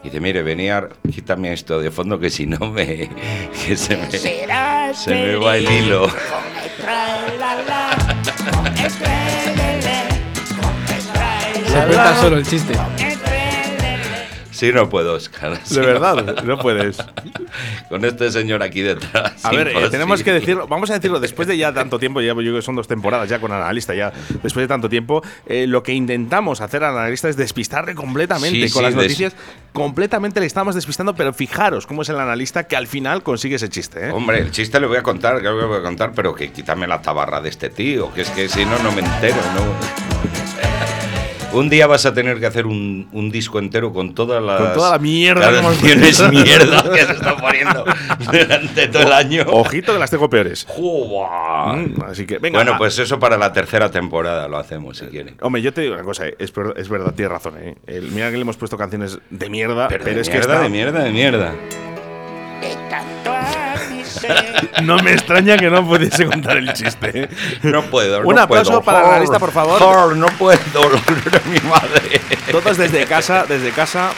Y 0.04 0.08
dice, 0.08 0.20
mire, 0.20 0.42
venía, 0.42 0.86
quítame 1.10 1.54
esto 1.54 1.80
de 1.80 1.90
fondo 1.90 2.20
que 2.20 2.28
si 2.28 2.46
no 2.46 2.70
me... 2.70 3.08
que 3.66 3.74
se 3.74 3.96
me, 3.96 4.10
se 4.10 5.10
me 5.10 5.36
va 5.36 5.56
el 5.56 5.70
hilo. 5.70 6.10
Se 11.66 11.86
cuenta 11.86 12.16
solo 12.20 12.36
el 12.36 12.46
chiste. 12.46 12.74
Sí, 14.54 14.70
no 14.72 14.88
puedo, 14.88 15.14
Oscar. 15.14 15.60
sí 15.64 15.74
De 15.74 15.80
verdad, 15.80 16.42
no 16.44 16.58
puedes. 16.58 16.96
Con 17.88 18.04
este 18.04 18.30
señor 18.30 18.62
aquí 18.62 18.82
detrás. 18.82 19.44
A 19.44 19.50
ver, 19.50 19.68
eh, 19.68 19.90
tenemos 19.90 20.22
que 20.22 20.32
decirlo, 20.32 20.68
vamos 20.68 20.90
a 20.90 20.94
decirlo, 20.94 21.18
después 21.18 21.48
de 21.48 21.56
ya 21.56 21.72
tanto 21.72 21.98
tiempo, 21.98 22.20
ya 22.20 22.28
yo 22.28 22.36
creo 22.36 22.54
que 22.54 22.62
son 22.62 22.76
dos 22.76 22.86
temporadas 22.86 23.28
ya 23.28 23.40
con 23.40 23.50
analista, 23.50 23.94
ya 23.94 24.12
después 24.42 24.62
de 24.62 24.68
tanto 24.68 24.88
tiempo, 24.88 25.22
eh, 25.46 25.66
lo 25.66 25.82
que 25.82 25.92
intentamos 25.92 26.60
hacer 26.60 26.84
al 26.84 26.96
analista 26.96 27.28
es 27.28 27.36
despistarle 27.36 27.94
completamente 27.94 28.68
Sí, 28.68 28.72
con 28.72 28.80
sí, 28.80 28.84
las 28.84 28.94
noticias, 28.94 29.34
completamente 29.72 30.38
le 30.38 30.46
estamos 30.46 30.76
despistando, 30.76 31.14
pero 31.14 31.32
fijaros 31.32 31.86
cómo 31.86 32.02
es 32.02 32.08
el 32.08 32.20
analista 32.20 32.64
que 32.64 32.76
al 32.76 32.86
final 32.86 33.24
consigue 33.24 33.56
ese 33.56 33.68
chiste, 33.68 34.08
¿eh? 34.08 34.10
Hombre, 34.12 34.38
el 34.38 34.52
chiste 34.52 34.78
le 34.78 34.86
voy 34.86 34.98
a 34.98 35.02
contar, 35.02 35.38
que 35.38 35.48
lo 35.48 35.68
voy 35.68 35.78
a 35.78 35.82
contar, 35.82 36.12
pero 36.14 36.34
que 36.34 36.52
quítame 36.52 36.86
la 36.86 37.02
tabarra 37.02 37.40
de 37.40 37.48
este 37.48 37.70
tío, 37.70 38.12
que 38.14 38.22
es 38.22 38.30
que 38.30 38.48
si 38.48 38.64
no, 38.64 38.78
no 38.78 38.92
me 38.92 39.00
entero, 39.00 39.36
¿no? 39.54 40.53
Un 41.54 41.68
día 41.70 41.86
vas 41.86 42.04
a 42.04 42.12
tener 42.12 42.40
que 42.40 42.46
hacer 42.46 42.66
un, 42.66 43.08
un 43.12 43.30
disco 43.30 43.58
entero 43.58 43.92
con 43.92 44.14
todas 44.14 44.42
las 44.42 44.60
Con 44.60 44.72
toda 44.74 44.90
la 44.92 44.98
mierda 44.98 45.50
canciones 45.62 46.20
mierda 46.30 46.82
que 46.92 47.04
se 47.04 47.12
está 47.12 47.36
poniendo 47.36 47.84
durante 48.32 48.88
todo 48.88 49.02
el 49.02 49.12
año. 49.12 49.44
Ojito 49.48 49.92
que 49.92 49.98
las 49.98 50.10
tengo 50.10 50.28
peores. 50.28 50.66
Mm, 50.76 52.02
así 52.08 52.26
que, 52.26 52.38
venga. 52.38 52.58
bueno, 52.58 52.72
va. 52.72 52.78
pues 52.78 52.98
eso 52.98 53.18
para 53.18 53.38
la 53.38 53.52
tercera 53.52 53.90
temporada 53.90 54.48
lo 54.48 54.56
hacemos, 54.58 54.98
si 54.98 55.06
quieren. 55.06 55.36
Hombre, 55.40 55.62
yo 55.62 55.72
te 55.72 55.82
digo 55.82 55.94
una 55.94 56.02
cosa, 56.02 56.26
eh, 56.26 56.34
es, 56.38 56.52
es 56.76 56.88
verdad, 56.88 57.14
tienes 57.14 57.32
razón, 57.32 57.54
¿eh? 57.58 57.76
El- 57.86 58.10
mira 58.10 58.30
que 58.30 58.36
le 58.36 58.42
hemos 58.42 58.56
puesto 58.56 58.76
canciones 58.76 59.18
de 59.30 59.48
mierda, 59.48 59.88
pero, 59.88 60.04
Pero, 60.04 60.16
de 60.16 60.20
es 60.22 60.28
mierda, 60.28 60.46
que 60.46 60.52
esta- 60.52 60.62
de 60.62 60.68
mierda, 60.68 61.04
de 61.04 61.10
mierda. 61.12 61.52
De 62.60 62.74
tanto 62.90 63.32
a 63.32 63.40
mi 63.42 63.52
ser. 63.52 63.63
no 64.82 64.98
me 64.98 65.12
extraña 65.12 65.56
que 65.56 65.70
no 65.70 65.86
pudiese 65.86 66.26
contar 66.26 66.56
el 66.56 66.72
chiste. 66.72 67.28
No 67.62 67.82
puedo, 67.84 68.22
no 68.22 68.28
Un 68.28 68.38
aplauso 68.38 68.70
puedo. 68.72 68.82
para 68.82 69.00
el 69.00 69.06
analista, 69.06 69.38
por 69.38 69.52
favor. 69.52 69.78
Jor, 69.78 70.16
no 70.16 70.26
puedo, 70.38 70.60
mi 71.46 71.60
madre. 71.68 72.20
Todos 72.50 72.76
desde 72.76 73.04
casa, 73.06 73.44
desde 73.48 73.70
casa. 73.70 74.10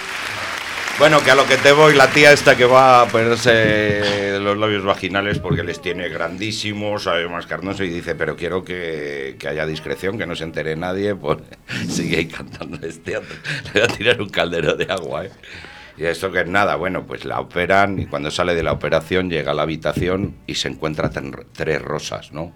Bueno, 0.99 1.23
que 1.23 1.31
a 1.31 1.35
lo 1.35 1.47
que 1.47 1.59
te 1.59 1.73
voy, 1.73 1.95
la 1.95 2.09
tía 2.09 2.33
esta 2.33 2.57
que 2.57 2.65
va 2.65 3.03
a 3.03 3.07
ponerse 3.07 4.39
los 4.41 4.57
labios 4.57 4.83
vaginales 4.83 5.39
porque 5.39 5.63
les 5.63 5.83
tiene 5.83 6.09
grandísimos, 6.09 7.07
además 7.07 7.47
carnoso, 7.47 7.85
y 7.85 7.91
dice, 7.91 8.15
pero 8.15 8.35
quiero 8.35 8.65
que, 8.65 9.37
que 9.39 9.47
haya 9.47 9.67
discreción, 9.67 10.17
que 10.17 10.27
no 10.27 10.35
se 10.35 10.45
entere 10.45 10.75
nadie, 10.75 11.15
pues 11.15 11.39
sigue 11.91 12.17
ahí 12.17 12.27
cantando 12.27 12.79
este. 12.87 13.13
Le 13.13 13.21
voy 13.75 13.83
a 13.83 13.87
tirar 13.89 14.23
un 14.23 14.31
caldero 14.31 14.75
de 14.75 14.91
agua, 14.91 15.27
¿eh? 15.27 15.31
Y 15.97 16.05
esto 16.05 16.31
que 16.31 16.41
es 16.41 16.47
nada, 16.49 16.77
bueno, 16.77 17.07
pues 17.07 17.25
la 17.25 17.41
operan 17.41 17.99
y 17.99 18.07
cuando 18.07 18.31
sale 18.31 18.55
de 18.55 18.63
la 18.63 18.73
operación 18.73 19.31
llega 19.31 19.53
a 19.53 19.55
la 19.55 19.63
habitación 19.63 20.37
y 20.47 20.55
se 20.57 20.69
encuentra 20.69 21.11
tres 21.11 21.81
rosas, 21.81 22.33
¿no? 22.33 22.53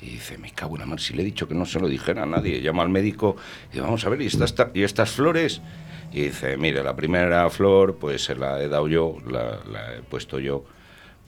Y 0.00 0.10
dice, 0.10 0.38
me 0.38 0.50
cago 0.52 0.74
en 0.76 0.80
la 0.80 0.86
mar, 0.86 1.00
si 1.00 1.14
le 1.14 1.22
he 1.22 1.24
dicho 1.24 1.48
que 1.48 1.54
no 1.54 1.66
se 1.66 1.80
lo 1.80 1.88
dijera 1.88 2.22
a 2.22 2.26
nadie. 2.26 2.60
Llama 2.62 2.82
al 2.82 2.88
médico 2.90 3.36
y 3.72 3.80
vamos 3.80 4.04
a 4.04 4.08
ver, 4.10 4.22
¿y, 4.22 4.26
estas 4.26 4.54
ta- 4.54 4.70
¿y 4.74 4.82
estas 4.84 5.10
flores? 5.10 5.60
Y 6.12 6.22
dice, 6.22 6.56
mire, 6.56 6.82
la 6.82 6.94
primera 6.96 7.48
flor 7.50 7.96
pues 7.96 8.24
se 8.24 8.34
la 8.34 8.62
he 8.62 8.68
dado 8.68 8.88
yo, 8.88 9.16
la, 9.26 9.94
he 9.96 10.02
puesto 10.02 10.38
yo, 10.38 10.64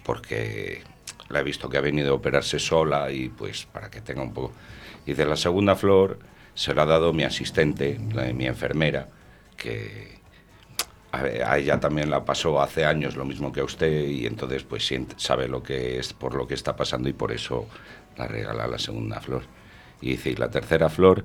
porque 0.05 0.83
la 1.29 1.41
he 1.41 1.43
visto 1.43 1.69
que 1.69 1.77
ha 1.79 1.83
venido 1.83 2.13
a 2.13 2.15
operarse 2.17 2.59
sola 2.59 3.11
y 3.11 3.29
pues 3.29 3.67
para 3.67 3.91
que 3.91 4.01
tenga 4.01 4.23
un 4.23 4.33
poco... 4.33 4.53
Y 5.05 5.11
dice, 5.13 5.25
la 5.27 5.37
segunda 5.37 5.75
flor 5.75 6.19
se 6.55 6.75
la 6.75 6.83
ha 6.83 6.87
dado 6.87 7.13
mi 7.13 7.25
asistente, 7.25 7.99
mi 8.35 8.47
enfermera, 8.47 9.09
que 9.57 10.18
a, 11.13 11.57
ella 11.59 11.81
también 11.81 12.11
la 12.11 12.25
pasó 12.25 12.61
hace 12.61 12.85
años 12.85 13.17
lo 13.17 13.25
mismo 13.25 13.53
que 13.53 13.61
a 13.61 13.65
usted 13.65 14.07
y 14.09 14.27
entonces 14.27 14.65
pues 14.65 14.89
sabe 15.17 15.49
lo 15.49 15.63
que 15.63 15.99
es 15.99 16.13
por 16.13 16.35
lo 16.35 16.47
que 16.47 16.55
está 16.55 16.77
pasando 16.77 17.09
y 17.09 17.13
por 17.13 17.33
eso 17.33 17.67
la 18.17 18.27
regala 18.27 18.67
la 18.67 18.79
segunda 18.79 19.21
flor. 19.21 19.43
Y 20.01 20.11
dice, 20.11 20.31
y 20.31 20.37
la 20.37 20.51
tercera 20.51 20.89
flor, 20.89 21.25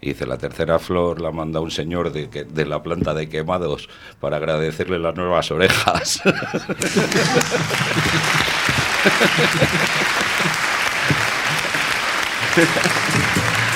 y 0.00 0.08
dice, 0.10 0.26
la 0.26 0.38
tercera 0.38 0.78
flor 0.78 1.20
la 1.20 1.30
manda 1.32 1.60
un 1.60 1.70
señor 1.70 2.12
de, 2.12 2.28
que- 2.30 2.44
de 2.44 2.66
la 2.66 2.82
planta 2.82 3.12
de 3.14 3.28
quemados 3.28 3.88
para 4.18 4.36
agradecerle 4.38 4.98
las 4.98 5.14
nuevas 5.14 5.50
orejas. 5.50 6.22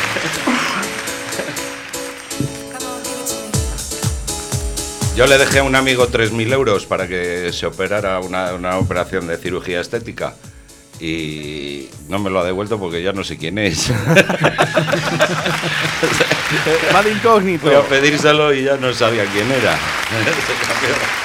Yo 5.16 5.26
le 5.28 5.38
dejé 5.38 5.60
a 5.60 5.62
un 5.62 5.76
amigo 5.76 6.08
3.000 6.08 6.52
euros 6.52 6.86
para 6.86 7.06
que 7.06 7.52
se 7.52 7.66
operara 7.66 8.18
una, 8.18 8.52
una 8.52 8.78
operación 8.78 9.28
de 9.28 9.36
cirugía 9.36 9.80
estética 9.80 10.34
y 10.98 11.88
no 12.08 12.18
me 12.18 12.30
lo 12.30 12.40
ha 12.40 12.44
devuelto 12.44 12.80
porque 12.80 13.00
ya 13.00 13.12
no 13.12 13.22
sé 13.22 13.36
quién 13.36 13.58
es. 13.58 13.92
Va 16.94 17.02
de 17.02 17.12
incógnito. 17.12 17.66
Voy 17.66 17.76
a 17.76 17.82
pedírselo 17.82 18.52
y 18.52 18.64
ya 18.64 18.76
no 18.76 18.92
sabía 18.92 19.24
quién 19.26 19.52
era. 19.52 19.78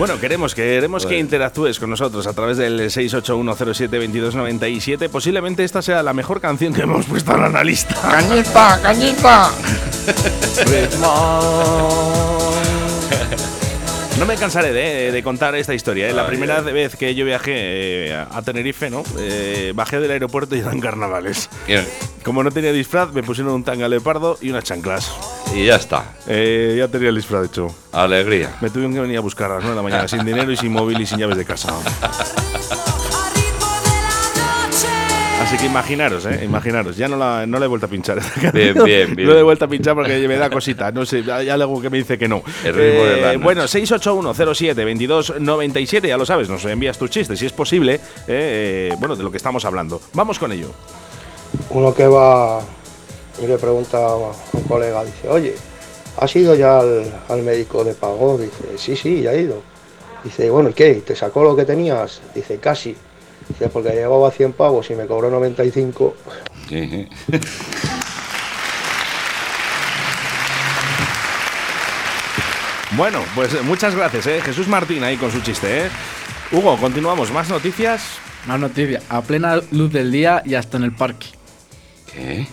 Bueno, 0.00 0.18
queremos, 0.18 0.54
queremos 0.54 1.02
que 1.02 1.08
Bueno. 1.10 1.20
interactúes 1.20 1.78
con 1.78 1.90
nosotros 1.90 2.26
a 2.26 2.32
través 2.32 2.56
del 2.56 2.80
681072297. 2.90 5.10
Posiblemente 5.10 5.62
esta 5.62 5.82
sea 5.82 6.02
la 6.02 6.14
mejor 6.14 6.40
canción 6.40 6.72
que 6.72 6.80
hemos 6.80 7.04
puesto 7.04 7.32
al 7.32 7.44
analista. 7.44 7.94
¡Cañita, 8.10 8.80
cañita! 8.82 9.50
No 14.18 14.24
me 14.26 14.36
cansaré 14.36 14.72
de, 14.72 15.12
de 15.12 15.22
contar 15.22 15.54
esta 15.54 15.74
historia. 15.74 16.08
¿eh? 16.08 16.12
La 16.14 16.26
primera 16.26 16.62
ay. 16.66 16.72
vez 16.72 16.96
que 16.96 17.14
yo 17.14 17.24
viajé 17.26 17.52
eh, 18.08 18.14
a 18.14 18.40
Tenerife, 18.42 18.88
¿no? 18.90 19.02
Eh, 19.18 19.72
bajé 19.74 20.00
del 20.00 20.10
aeropuerto 20.10 20.56
y 20.56 20.60
eran 20.60 20.80
carnavales. 20.80 21.48
Bien, 21.66 21.86
Como 22.24 22.42
no 22.42 22.50
tenía 22.50 22.72
disfraz, 22.72 23.12
me 23.12 23.22
pusieron 23.22 23.52
un 23.54 23.64
tanga 23.64 23.86
leopardo 23.88 24.36
y 24.40 24.48
unas 24.50 24.64
chanclas. 24.64 25.10
Y 25.54 25.66
ya 25.66 25.76
está. 25.76 26.04
Eh, 26.26 26.74
ya 26.78 26.88
tenía 26.88 27.08
el 27.08 27.16
disfraz 27.16 27.46
hecho. 27.46 27.74
Alegría. 27.92 28.50
Me 28.60 28.70
tuvieron 28.70 28.94
que 28.94 29.00
venir 29.00 29.18
a 29.18 29.20
buscar 29.20 29.50
a 29.50 29.54
las 29.54 29.64
9 29.64 29.70
de 29.70 29.76
la 29.76 29.82
mañana 29.82 30.06
sin 30.08 30.24
dinero 30.24 30.50
y 30.52 30.56
sin 30.56 30.72
móvil 30.72 31.00
y 31.00 31.06
sin 31.06 31.18
llaves 31.18 31.36
de 31.36 31.44
casa. 31.44 31.72
Así 35.42 35.56
que 35.56 35.66
imaginaros, 35.66 36.24
¿eh? 36.26 36.44
Imaginaros. 36.44 36.96
Ya 36.96 37.08
no 37.08 37.16
la, 37.16 37.44
no 37.44 37.58
la 37.58 37.64
he 37.64 37.68
vuelto 37.68 37.86
a 37.86 37.88
pinchar. 37.88 38.18
esta 38.18 38.50
Bien, 38.52 38.74
bien, 38.84 39.16
bien. 39.16 39.28
No 39.28 39.34
la 39.34 39.40
he 39.40 39.42
vuelto 39.42 39.64
a 39.64 39.68
pinchar 39.68 39.96
porque 39.96 40.28
me 40.28 40.36
da 40.36 40.48
cosita. 40.48 40.92
No 40.92 41.04
sé, 41.04 41.24
hay 41.32 41.48
algo 41.48 41.82
que 41.82 41.90
me 41.90 41.98
dice 41.98 42.16
que 42.16 42.28
no. 42.28 42.44
El 42.62 42.74
ritmo 42.74 43.02
de 43.02 43.20
la 43.20 43.26
noche. 43.32 43.38
bueno, 43.38 43.64
681072297, 43.64 46.06
ya 46.06 46.16
lo 46.16 46.24
sabes, 46.24 46.48
nos 46.48 46.64
envías 46.66 46.96
tus 46.96 47.10
chistes, 47.10 47.36
si 47.36 47.46
es 47.46 47.52
posible, 47.52 47.94
eh, 47.94 48.90
eh, 48.92 48.96
bueno, 49.00 49.16
de 49.16 49.24
lo 49.24 49.32
que 49.32 49.38
estamos 49.38 49.64
hablando. 49.64 50.00
Vamos 50.12 50.38
con 50.38 50.52
ello. 50.52 50.68
Uno 51.70 51.92
que 51.92 52.06
va 52.06 52.60
y 53.40 53.46
le 53.46 53.58
pregunta 53.58 53.98
a 53.98 54.16
un 54.16 54.62
colega, 54.68 55.04
dice, 55.04 55.28
oye, 55.28 55.54
¿has 56.18 56.34
ido 56.36 56.54
ya 56.54 56.80
al, 56.80 57.22
al 57.28 57.42
médico 57.42 57.84
de 57.84 57.94
pago? 57.94 58.38
Dice, 58.38 58.76
sí, 58.76 58.96
sí, 58.96 59.22
ya 59.22 59.32
he 59.32 59.42
ido. 59.42 59.62
Dice, 60.24 60.50
bueno, 60.50 60.70
¿y 60.70 60.74
qué? 60.74 60.94
¿Te 60.96 61.16
sacó 61.16 61.42
lo 61.42 61.56
que 61.56 61.64
tenías? 61.64 62.20
Dice, 62.34 62.58
casi. 62.58 62.94
Dice, 63.48 63.68
porque 63.68 63.90
llevaba 63.90 64.30
100 64.30 64.52
pavos 64.52 64.90
y 64.90 64.94
me 64.94 65.06
cobró 65.06 65.30
95. 65.30 66.14
Sí. 66.68 67.08
Bueno, 72.96 73.20
pues 73.36 73.54
eh, 73.54 73.62
muchas 73.62 73.94
gracias, 73.94 74.26
¿eh? 74.26 74.40
Jesús 74.44 74.66
Martín 74.66 75.04
ahí 75.04 75.16
con 75.16 75.30
su 75.30 75.40
chiste, 75.40 75.86
¿eh? 75.86 75.90
Hugo, 76.50 76.76
continuamos. 76.76 77.30
¿Más 77.30 77.48
noticias? 77.48 78.02
Más 78.46 78.58
noticia. 78.58 79.00
A 79.08 79.22
plena 79.22 79.60
luz 79.70 79.92
del 79.92 80.10
día 80.10 80.42
y 80.44 80.54
hasta 80.54 80.76
en 80.76 80.82
el 80.82 80.92
parque. 80.92 81.28
¿Qué? 82.12 82.48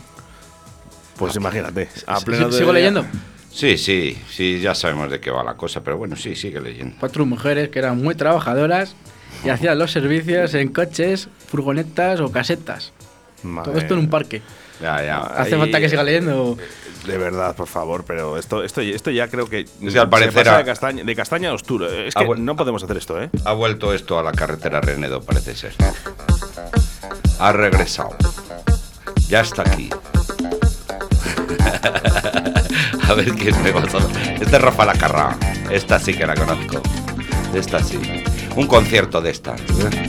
Pues 1.18 1.36
imagínate. 1.36 1.90
A 2.06 2.20
pleno 2.22 2.52
¿Sigo 2.52 2.68
de- 2.68 2.74
leyendo? 2.80 3.06
Sí, 3.52 3.78
sí, 3.78 4.18
sí, 4.30 4.60
ya 4.62 4.76
sabemos 4.76 5.10
de 5.10 5.20
qué 5.20 5.32
va 5.32 5.44
la 5.44 5.56
cosa, 5.56 5.82
pero 5.84 5.98
bueno, 5.98 6.16
sí, 6.16 6.36
sigue 6.36 6.62
leyendo. 6.62 6.96
Cuatro 7.00 7.26
mujeres 7.26 7.70
que 7.70 7.80
eran 7.80 7.98
muy 7.98 8.14
trabajadoras 8.14 8.96
y 9.44 9.50
hacían 9.50 9.80
los 9.80 9.92
servicios 9.92 10.54
en 10.54 10.70
coches, 10.70 11.28
furgonetas 11.48 12.20
o 12.20 12.32
casetas. 12.32 12.94
Madre- 13.44 13.72
Todo 13.72 13.80
esto 13.82 13.94
en 13.96 14.00
un 14.02 14.10
parque. 14.10 14.42
Ya, 14.82 15.04
ya. 15.04 15.18
¿Hace 15.22 15.56
Ahí- 15.56 15.60
falta 15.62 15.80
que 15.80 15.90
siga 15.90 16.04
leyendo? 16.04 16.56
De 17.08 17.18
verdad, 17.18 17.56
por 17.56 17.68
favor, 17.68 18.04
pero 18.06 18.38
esto, 18.38 18.64
esto, 18.64 18.82
esto 18.82 19.10
ya 19.10 19.28
creo 19.28 19.48
que. 19.50 19.62
Es 19.82 19.94
que 19.94 20.00
al 20.00 20.10
parecer 20.10 20.34
se 20.34 20.40
pasa 20.40 20.56
a- 20.56 20.58
de 20.60 20.66
castaña, 20.66 21.04
de 21.04 21.16
castaña 21.16 21.50
a 21.50 21.54
oscuro. 21.54 21.90
Es 21.92 22.14
que 22.14 22.26
no 22.38 22.56
podemos 22.56 22.84
hacer 22.84 22.98
esto, 22.98 23.20
¿eh? 23.22 23.30
Ha 23.46 23.54
vuelto 23.54 23.92
esto 23.94 24.20
a 24.20 24.24
la 24.24 24.34
carretera 24.34 24.82
Renedo, 24.82 25.22
parece 25.24 25.56
ser. 25.56 25.74
Ha 27.40 27.52
regresado. 27.54 28.16
Ya 29.30 29.42
está 29.42 29.64
aquí. 29.64 29.90
a 33.10 33.14
ver 33.14 33.32
quién 33.34 33.62
me 33.64 33.72
va 33.72 33.82
a 33.82 34.34
Este 34.40 34.56
es 34.56 34.62
Rafa 34.62 34.86
Lacarra. 34.86 35.38
Esta 35.70 36.00
sí 36.00 36.14
que 36.14 36.26
la 36.26 36.36
conozco. 36.36 36.82
Esta 37.54 37.84
sí. 37.84 38.00
Un 38.56 38.68
concierto 38.68 39.22
de 39.22 39.32
esta. 39.32 39.56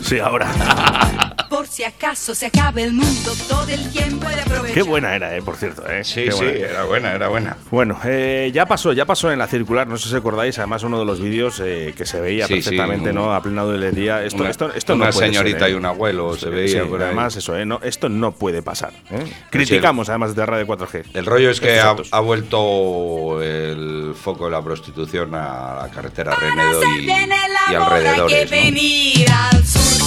Sí, 0.03 0.19
ahora. 0.19 1.27
Por 1.49 1.67
si 1.67 1.85
acaso 1.85 2.35
se 2.35 2.47
acabe 2.47 2.83
el 2.85 2.93
mundo, 2.93 3.33
todo 3.49 3.67
el 3.69 3.91
tiempo 3.91 4.27
puede 4.27 4.41
aprovechar. 4.43 4.75
Qué 4.75 4.83
buena 4.83 5.15
era, 5.15 5.37
eh, 5.37 5.43
por 5.43 5.57
cierto, 5.57 5.87
eh. 5.89 6.05
Sí, 6.05 6.25
Qué 6.25 6.33
sí, 6.33 6.39
buena. 6.45 6.59
era 6.59 6.85
buena, 6.85 7.13
era 7.13 7.29
buena. 7.29 7.57
Bueno, 7.71 7.99
eh, 8.05 8.51
ya 8.53 8.67
pasó, 8.67 8.93
ya 8.93 9.05
pasó 9.07 9.31
en 9.33 9.39
la 9.39 9.47
circular, 9.47 9.87
no 9.87 9.97
sé 9.97 10.09
si 10.09 10.17
acordáis, 10.17 10.59
además 10.59 10.83
uno 10.83 10.99
de 10.99 11.05
los 11.05 11.21
vídeos 11.21 11.61
eh, 11.65 11.95
que 11.97 12.05
se 12.07 12.21
veía 12.21 12.47
Sí, 12.47 12.55
sí, 12.57 12.61
perfectamente, 12.63 13.11
un- 13.11 13.15
¿no? 13.15 13.35
A 13.35 13.43
plena 13.43 13.65
día. 13.91 14.25
Esto, 14.25 14.41
Una- 14.43 14.51
esto, 14.51 14.73
esto 14.75 14.95
una 14.95 15.07
no 15.07 15.13
puede 15.13 15.27
señorita 15.29 15.59
ser, 15.61 15.69
¿eh? 15.69 15.73
y 15.73 15.75
un 15.75 15.87
abuelo 15.87 16.37
se 16.37 16.49
veía 16.51 16.83
sí, 16.83 16.89
por 16.89 17.01
ahí. 17.01 17.07
además 17.07 17.37
eso, 17.37 17.57
¿eh? 17.57 17.65
No, 17.65 17.81
esto 17.83 18.09
no 18.09 18.33
puede 18.33 18.63
pasar. 18.63 18.93
¿eh? 19.11 19.25
Criticamos 19.51 20.09
además 20.09 20.35
de 20.35 20.45
Radio 20.47 20.67
4G. 20.67 21.05
El 21.15 21.27
rollo 21.27 21.51
es 21.51 21.61
que 21.61 21.81
ha, 21.81 22.21
vuelto 22.21 23.43
el 23.43 24.15
foco 24.21 24.47
de 24.47 24.51
la 24.51 24.63
prostitución 24.63 25.35
a 25.35 25.83
la 25.83 25.89
carretera 25.95 26.35
Renedo 26.35 26.83
y, 26.99 27.07
y 27.07 27.75
alrededores. 27.75 28.51
¿no? 28.51 28.57
venir 28.57 29.27
al 29.31 29.65
sur 29.65 29.98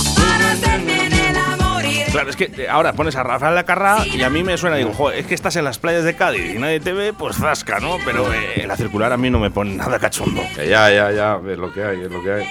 Claro, 2.12 2.30
es 2.30 2.36
que 2.36 2.52
eh, 2.58 2.68
ahora 2.68 2.92
pones 2.92 3.16
a 3.16 3.24
Rafael 3.24 3.56
Lacarra 3.56 4.06
y 4.06 4.22
a 4.22 4.30
mí 4.30 4.44
me 4.44 4.58
suena, 4.58 4.76
digo, 4.76 4.92
joder, 4.92 5.20
es 5.20 5.26
que 5.28 5.34
estás 5.34 5.56
en 5.56 5.64
las 5.64 5.80
playas 5.80 6.04
de 6.04 6.14
Cádiz 6.14 6.56
y 6.56 6.60
nadie 6.60 6.82
te 6.82 6.92
ve, 6.92 7.14
pues 7.14 7.38
zasca, 7.38 7.80
¿no? 7.80 7.98
Pero 8.04 8.32
eh, 8.34 8.66
la 8.68 8.76
circular 8.76 9.14
a 9.14 9.18
mí 9.18 9.30
no 9.30 9.40
me 9.40 9.50
pone 9.50 9.76
nada 9.76 9.98
cachondo. 9.98 10.42
Ya, 10.58 10.92
ya, 10.92 11.12
ya, 11.12 11.40
es 11.48 11.58
lo 11.58 11.72
que 11.72 11.84
hay, 11.84 12.02
es 12.02 12.12
lo 12.12 12.22
que 12.22 12.32
hay. 12.34 12.44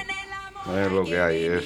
Es 0.83 0.93
lo 0.93 1.05
que 1.05 1.21
hay, 1.21 1.45
es 1.45 1.65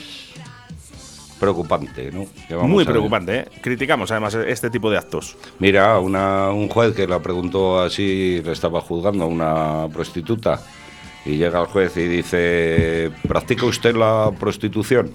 preocupante, 1.38 2.10
¿no? 2.10 2.26
Muy 2.66 2.84
preocupante, 2.84 3.38
¿eh? 3.38 3.48
Criticamos 3.60 4.10
además 4.10 4.34
este 4.34 4.70
tipo 4.70 4.90
de 4.90 4.98
actos. 4.98 5.36
Mira, 5.60 5.98
una, 6.00 6.50
un 6.50 6.68
juez 6.68 6.96
que 6.96 7.06
la 7.06 7.20
preguntó 7.20 7.80
así, 7.80 8.42
le 8.44 8.52
estaba 8.52 8.80
juzgando 8.80 9.24
a 9.24 9.26
una 9.28 9.88
prostituta, 9.92 10.60
y 11.24 11.36
llega 11.36 11.60
el 11.60 11.66
juez 11.66 11.96
y 11.96 12.06
dice, 12.06 13.10
¿practica 13.26 13.66
usted 13.66 13.94
la 13.94 14.30
prostitución? 14.38 15.10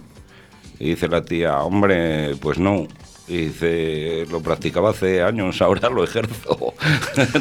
Y 0.80 0.92
dice 0.92 1.08
la 1.08 1.22
tía, 1.22 1.60
hombre, 1.60 2.36
pues 2.38 2.58
no. 2.58 2.88
Y 3.28 3.48
dice, 3.48 4.26
lo 4.32 4.42
practicaba 4.42 4.92
hace 4.92 5.22
años, 5.22 5.62
ahora 5.62 5.90
lo 5.90 6.04
ejerzo. 6.04 6.58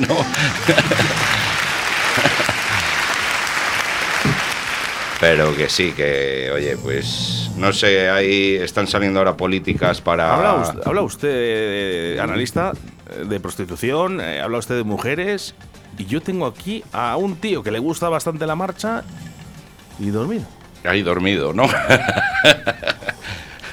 no. 0.09 0.17
Pero 5.21 5.57
que 5.57 5.69
sí, 5.69 5.93
que, 5.93 6.51
oye, 6.55 6.77
pues, 6.77 7.51
no 7.57 7.73
sé, 7.73 8.09
ahí 8.09 8.55
están 8.55 8.87
saliendo 8.87 9.19
ahora 9.19 9.37
políticas 9.37 10.01
para... 10.01 10.33
¿Habla 10.33 10.55
usted, 10.55 10.87
habla 10.87 11.03
usted, 11.03 11.31
eh, 11.33 12.21
analista, 12.21 12.73
eh, 13.11 13.25
de 13.25 13.41
prostitución? 13.41 14.21
Eh, 14.21 14.41
¿Habla 14.41 14.59
usted 14.59 14.77
de 14.77 14.85
mujeres? 14.85 15.57
Y 15.99 16.05
yo 16.05 16.21
tengo 16.21 16.47
aquí 16.47 16.85
a 16.93 17.17
un 17.17 17.35
tío 17.35 17.65
que 17.65 17.73
le 17.73 17.81
gusta 17.81 18.09
bastante 18.09 18.47
la 18.47 18.55
marcha 18.55 19.03
y 19.99 20.11
dormido. 20.11 20.47
Ahí 20.85 21.03
dormido, 21.03 21.53
¿no? 21.53 21.65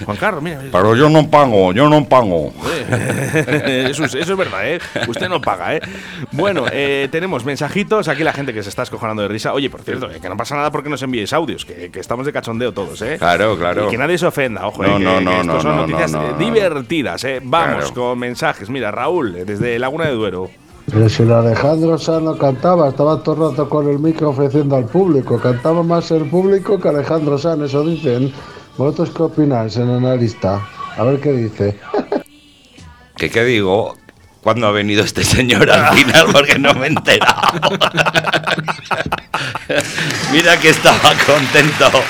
Juan 0.03 0.17
Carlos, 0.17 0.43
mira. 0.43 0.59
Pero 0.71 0.95
yo 0.95 1.09
no 1.09 1.29
pago, 1.29 1.71
yo 1.73 1.87
no 1.89 2.03
pago. 2.05 2.51
Eh, 2.67 3.87
eso, 3.91 4.03
es, 4.05 4.13
eso 4.15 4.31
es 4.33 4.37
verdad, 4.37 4.67
¿eh? 4.69 4.79
Usted 5.07 5.29
no 5.29 5.39
paga, 5.39 5.75
¿eh? 5.75 5.81
Bueno, 6.31 6.65
eh, 6.71 7.07
tenemos 7.11 7.45
mensajitos. 7.45 8.07
Aquí 8.07 8.23
la 8.23 8.33
gente 8.33 8.53
que 8.53 8.63
se 8.63 8.69
está 8.69 8.83
escojonando 8.83 9.21
de 9.21 9.27
risa. 9.27 9.53
Oye, 9.53 9.69
por 9.69 9.81
cierto, 9.81 10.09
eh, 10.09 10.19
que 10.21 10.29
no 10.29 10.35
pasa 10.37 10.55
nada 10.55 10.71
porque 10.71 10.89
nos 10.89 11.01
enviéis 11.03 11.31
audios, 11.33 11.65
que, 11.65 11.89
que 11.91 11.99
estamos 11.99 12.25
de 12.25 12.33
cachondeo 12.33 12.73
todos, 12.73 13.01
¿eh? 13.01 13.17
Claro, 13.17 13.57
claro. 13.57 13.87
Y 13.87 13.91
que 13.91 13.97
nadie 13.97 14.17
se 14.17 14.25
ofenda, 14.27 14.67
ojo, 14.67 14.83
No, 14.83 14.95
eh, 14.95 14.97
que- 14.97 15.03
no, 15.03 15.17
que 15.19 15.23
no, 15.25 15.31
estos 15.31 15.45
no, 15.55 15.61
son 15.61 15.75
no, 15.75 15.81
noticias 15.81 16.11
no, 16.11 16.23
eh, 16.23 16.31
no. 16.31 16.37
divertidas, 16.37 17.23
¿eh? 17.23 17.39
Vamos 17.43 17.91
Claro. 17.91 17.93
con 17.93 18.19
mensajes. 18.19 18.69
Mira, 18.69 18.91
Raúl, 18.91 19.35
eh, 19.35 19.45
desde 19.45 19.79
Laguna 19.79 20.05
de 20.05 20.11
Duero. 20.13 20.49
Pero 20.91 21.09
si 21.09 21.23
el 21.23 21.31
Alejandro 21.31 21.97
Sanz 21.97 22.21
no 22.23 22.37
cantaba, 22.37 22.89
estaba 22.89 23.23
todo 23.23 23.47
el 23.47 23.51
rato 23.51 23.67
con 23.67 23.89
el 23.89 23.97
micro 23.97 24.29
ofreciendo 24.29 24.75
al 24.75 24.85
público. 24.85 25.39
Cantaba 25.39 25.81
más 25.81 26.11
el 26.11 26.25
público 26.29 26.79
que 26.79 26.89
Alejandro 26.89 27.39
Sanz, 27.39 27.63
eso 27.63 27.83
dicen. 27.83 28.31
¿Vosotros 28.77 29.11
qué 29.15 29.23
opináis 29.23 29.77
en 29.77 29.89
analista? 29.89 30.67
A 30.97 31.03
ver 31.03 31.19
qué 31.19 31.31
dice. 31.31 31.79
¿Qué, 33.17 33.29
qué 33.29 33.45
digo? 33.45 33.97
¿Cuándo 34.41 34.67
ha 34.67 34.71
venido 34.71 35.03
este 35.03 35.23
señor 35.23 35.69
al 35.71 35.95
final? 35.95 36.27
Porque 36.31 36.59
no 36.59 36.73
me 36.73 36.87
he 36.87 36.89
enterado. 36.89 37.71
Mira 40.31 40.59
que 40.59 40.69
estaba 40.69 41.13
contento 41.25 42.03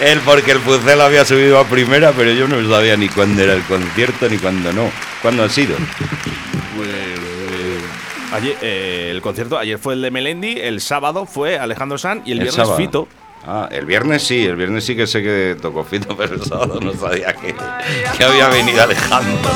él 0.00 0.20
porque 0.24 0.52
el 0.52 0.60
Pucel 0.60 1.00
había 1.00 1.24
subido 1.24 1.58
a 1.58 1.64
primera, 1.64 2.12
pero 2.12 2.32
yo 2.32 2.48
no 2.48 2.68
sabía 2.68 2.96
ni 2.96 3.08
cuándo 3.08 3.42
era 3.42 3.54
el 3.54 3.62
concierto 3.62 4.28
ni 4.28 4.38
cuándo 4.38 4.72
no. 4.72 4.90
¿Cuándo 5.22 5.44
ha 5.44 5.48
sido? 5.48 5.76
Ayer, 8.32 8.56
eh, 8.60 9.08
el 9.12 9.22
concierto, 9.22 9.56
ayer 9.56 9.78
fue 9.78 9.94
el 9.94 10.02
de 10.02 10.10
Melendi, 10.10 10.58
el 10.58 10.80
sábado 10.80 11.24
fue 11.24 11.58
Alejandro 11.58 11.98
Sanz 11.98 12.22
y 12.26 12.32
el, 12.32 12.38
El 12.38 12.44
viernes 12.44 12.54
sábado. 12.54 12.76
Fito. 12.76 13.08
Ah, 13.46 13.68
el 13.70 13.84
viernes 13.84 14.22
sí, 14.26 14.46
el 14.46 14.56
viernes 14.56 14.84
sí 14.84 14.96
que 14.96 15.06
sé 15.06 15.22
que 15.22 15.56
tocó 15.60 15.84
Fito, 15.84 16.16
pero 16.16 16.34
el 16.34 16.42
sábado 16.42 16.80
no 16.80 16.94
sabía 16.94 17.34
que, 17.34 17.54
que 18.16 18.24
había 18.24 18.48
venido 18.48 18.82
Alejandro. 18.82 19.50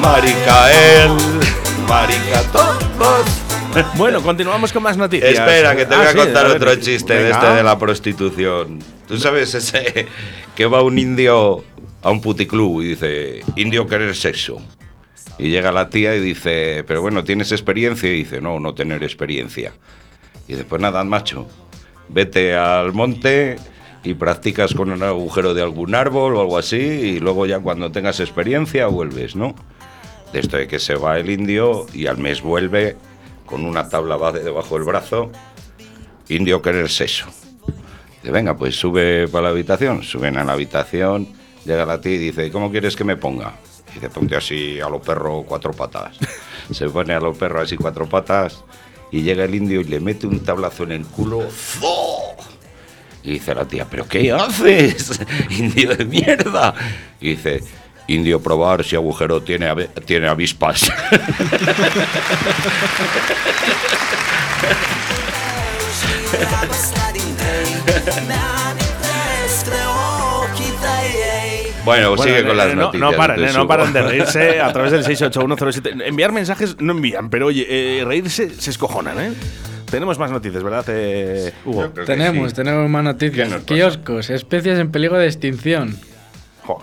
Maricael, 0.00 1.10
Marica 1.88 2.42
todos. 2.52 3.26
Bueno, 3.96 4.20
continuamos 4.22 4.72
con 4.72 4.82
más 4.82 4.96
noticias. 4.96 5.30
Espera, 5.32 5.76
que 5.76 5.86
te 5.86 5.94
Ah, 5.94 5.98
voy 5.98 6.06
a 6.06 6.12
sí, 6.12 6.16
contar 6.18 6.46
ver, 6.48 6.56
otro 6.56 6.74
chiste 6.76 7.14
de 7.14 7.30
este 7.30 7.46
de 7.46 7.62
la 7.62 7.78
prostitución. 7.78 8.80
Tú 9.06 9.18
sabes 9.18 9.54
ese 9.54 10.06
que 10.56 10.66
va 10.66 10.82
un 10.82 10.98
indio 10.98 11.64
a 12.02 12.10
un 12.10 12.20
puticlub 12.20 12.82
y 12.82 12.88
dice, 12.88 13.40
indio 13.56 13.86
querer 13.86 14.14
sexo. 14.16 14.60
Y 15.40 15.48
llega 15.48 15.72
la 15.72 15.88
tía 15.88 16.14
y 16.14 16.20
dice, 16.20 16.84
pero 16.86 17.00
bueno, 17.00 17.24
¿tienes 17.24 17.50
experiencia? 17.50 18.10
Y 18.10 18.18
dice, 18.18 18.42
no, 18.42 18.60
no 18.60 18.74
tener 18.74 19.02
experiencia. 19.02 19.72
Y 20.46 20.52
dice, 20.52 20.64
pues 20.64 20.82
nada, 20.82 21.02
macho, 21.02 21.48
vete 22.10 22.54
al 22.54 22.92
monte 22.92 23.56
y 24.04 24.12
practicas 24.12 24.74
con 24.74 24.90
un 24.90 25.02
agujero 25.02 25.54
de 25.54 25.62
algún 25.62 25.94
árbol 25.94 26.36
o 26.36 26.42
algo 26.42 26.58
así 26.58 26.76
y 26.76 27.20
luego 27.20 27.46
ya 27.46 27.58
cuando 27.58 27.90
tengas 27.90 28.20
experiencia 28.20 28.86
vuelves, 28.88 29.34
¿no? 29.34 29.54
De 30.34 30.40
esto 30.40 30.58
de 30.58 30.68
que 30.68 30.78
se 30.78 30.94
va 30.94 31.18
el 31.18 31.30
indio 31.30 31.86
y 31.94 32.06
al 32.06 32.18
mes 32.18 32.42
vuelve 32.42 32.96
con 33.46 33.64
una 33.64 33.88
tabla 33.88 34.16
base 34.16 34.40
debajo 34.40 34.74
del 34.74 34.84
brazo, 34.84 35.32
indio 36.28 36.60
querer 36.60 36.90
sexo. 36.90 37.26
Dice, 38.20 38.30
venga, 38.30 38.58
pues 38.58 38.76
sube 38.76 39.26
para 39.28 39.44
la 39.44 39.48
habitación. 39.48 40.02
Suben 40.02 40.36
a 40.36 40.44
la 40.44 40.52
habitación, 40.52 41.28
llega 41.64 41.86
la 41.86 41.98
tía 41.98 42.16
y 42.16 42.18
dice, 42.18 42.50
¿cómo 42.50 42.70
quieres 42.70 42.94
que 42.94 43.04
me 43.04 43.16
ponga? 43.16 43.54
Y 43.90 43.94
dice, 43.94 44.08
ponte 44.10 44.36
así 44.36 44.80
a 44.80 44.88
lo 44.88 45.00
perro 45.00 45.42
cuatro 45.46 45.72
patas. 45.72 46.16
Se 46.72 46.88
pone 46.88 47.14
a 47.14 47.20
lo 47.20 47.32
perro 47.34 47.60
así 47.60 47.76
cuatro 47.76 48.08
patas 48.08 48.62
y 49.12 49.22
llega 49.22 49.44
el 49.44 49.54
indio 49.54 49.80
y 49.80 49.84
le 49.84 49.98
mete 50.00 50.26
un 50.26 50.40
tablazo 50.40 50.84
en 50.84 50.92
el 50.92 51.04
culo. 51.04 51.48
¡Zo! 51.50 52.36
Y 53.22 53.32
dice 53.32 53.54
la 53.54 53.66
tía, 53.66 53.86
¿pero 53.90 54.06
qué 54.08 54.32
haces? 54.32 55.20
Indio 55.50 55.94
de 55.94 56.04
mierda. 56.06 56.72
Y 57.20 57.30
dice, 57.30 57.62
indio 58.06 58.40
probar 58.40 58.82
si 58.84 58.96
agujero 58.96 59.42
tiene, 59.42 59.66
ave- 59.68 59.88
tiene 60.06 60.26
avispas. 60.28 60.90
Bueno, 71.90 72.16
sigue 72.18 72.46
con 72.46 72.56
las 72.56 72.68
eh, 72.68 72.76
no, 72.76 72.82
noticias. 72.82 73.10
No 73.10 73.16
paran, 73.16 73.40
eh, 73.40 73.46
no 73.46 73.52
subo. 73.52 73.66
paran 73.68 73.92
de 73.92 74.02
reírse 74.02 74.60
a 74.60 74.72
través 74.72 74.92
del 74.92 75.04
68107. 75.04 76.06
Enviar 76.06 76.32
mensajes 76.32 76.76
no 76.80 76.92
envían, 76.92 77.30
pero 77.30 77.46
oye, 77.46 77.66
eh, 77.68 78.04
reírse 78.04 78.50
se 78.50 78.70
escojonan, 78.70 79.18
¿eh? 79.20 79.32
Tenemos 79.90 80.20
más 80.20 80.30
noticias, 80.30 80.62
¿verdad, 80.62 80.84
eh, 80.88 81.52
Hugo? 81.64 81.88
Tenemos, 81.88 82.50
sí. 82.50 82.56
tenemos 82.56 82.88
más 82.88 83.16
¿Qué 83.16 83.28
noticias. 83.28 83.64
Kioscos, 83.64 84.30
especies 84.30 84.78
en 84.78 84.92
peligro 84.92 85.18
de 85.18 85.26
extinción. 85.26 85.98
Jo, 86.62 86.80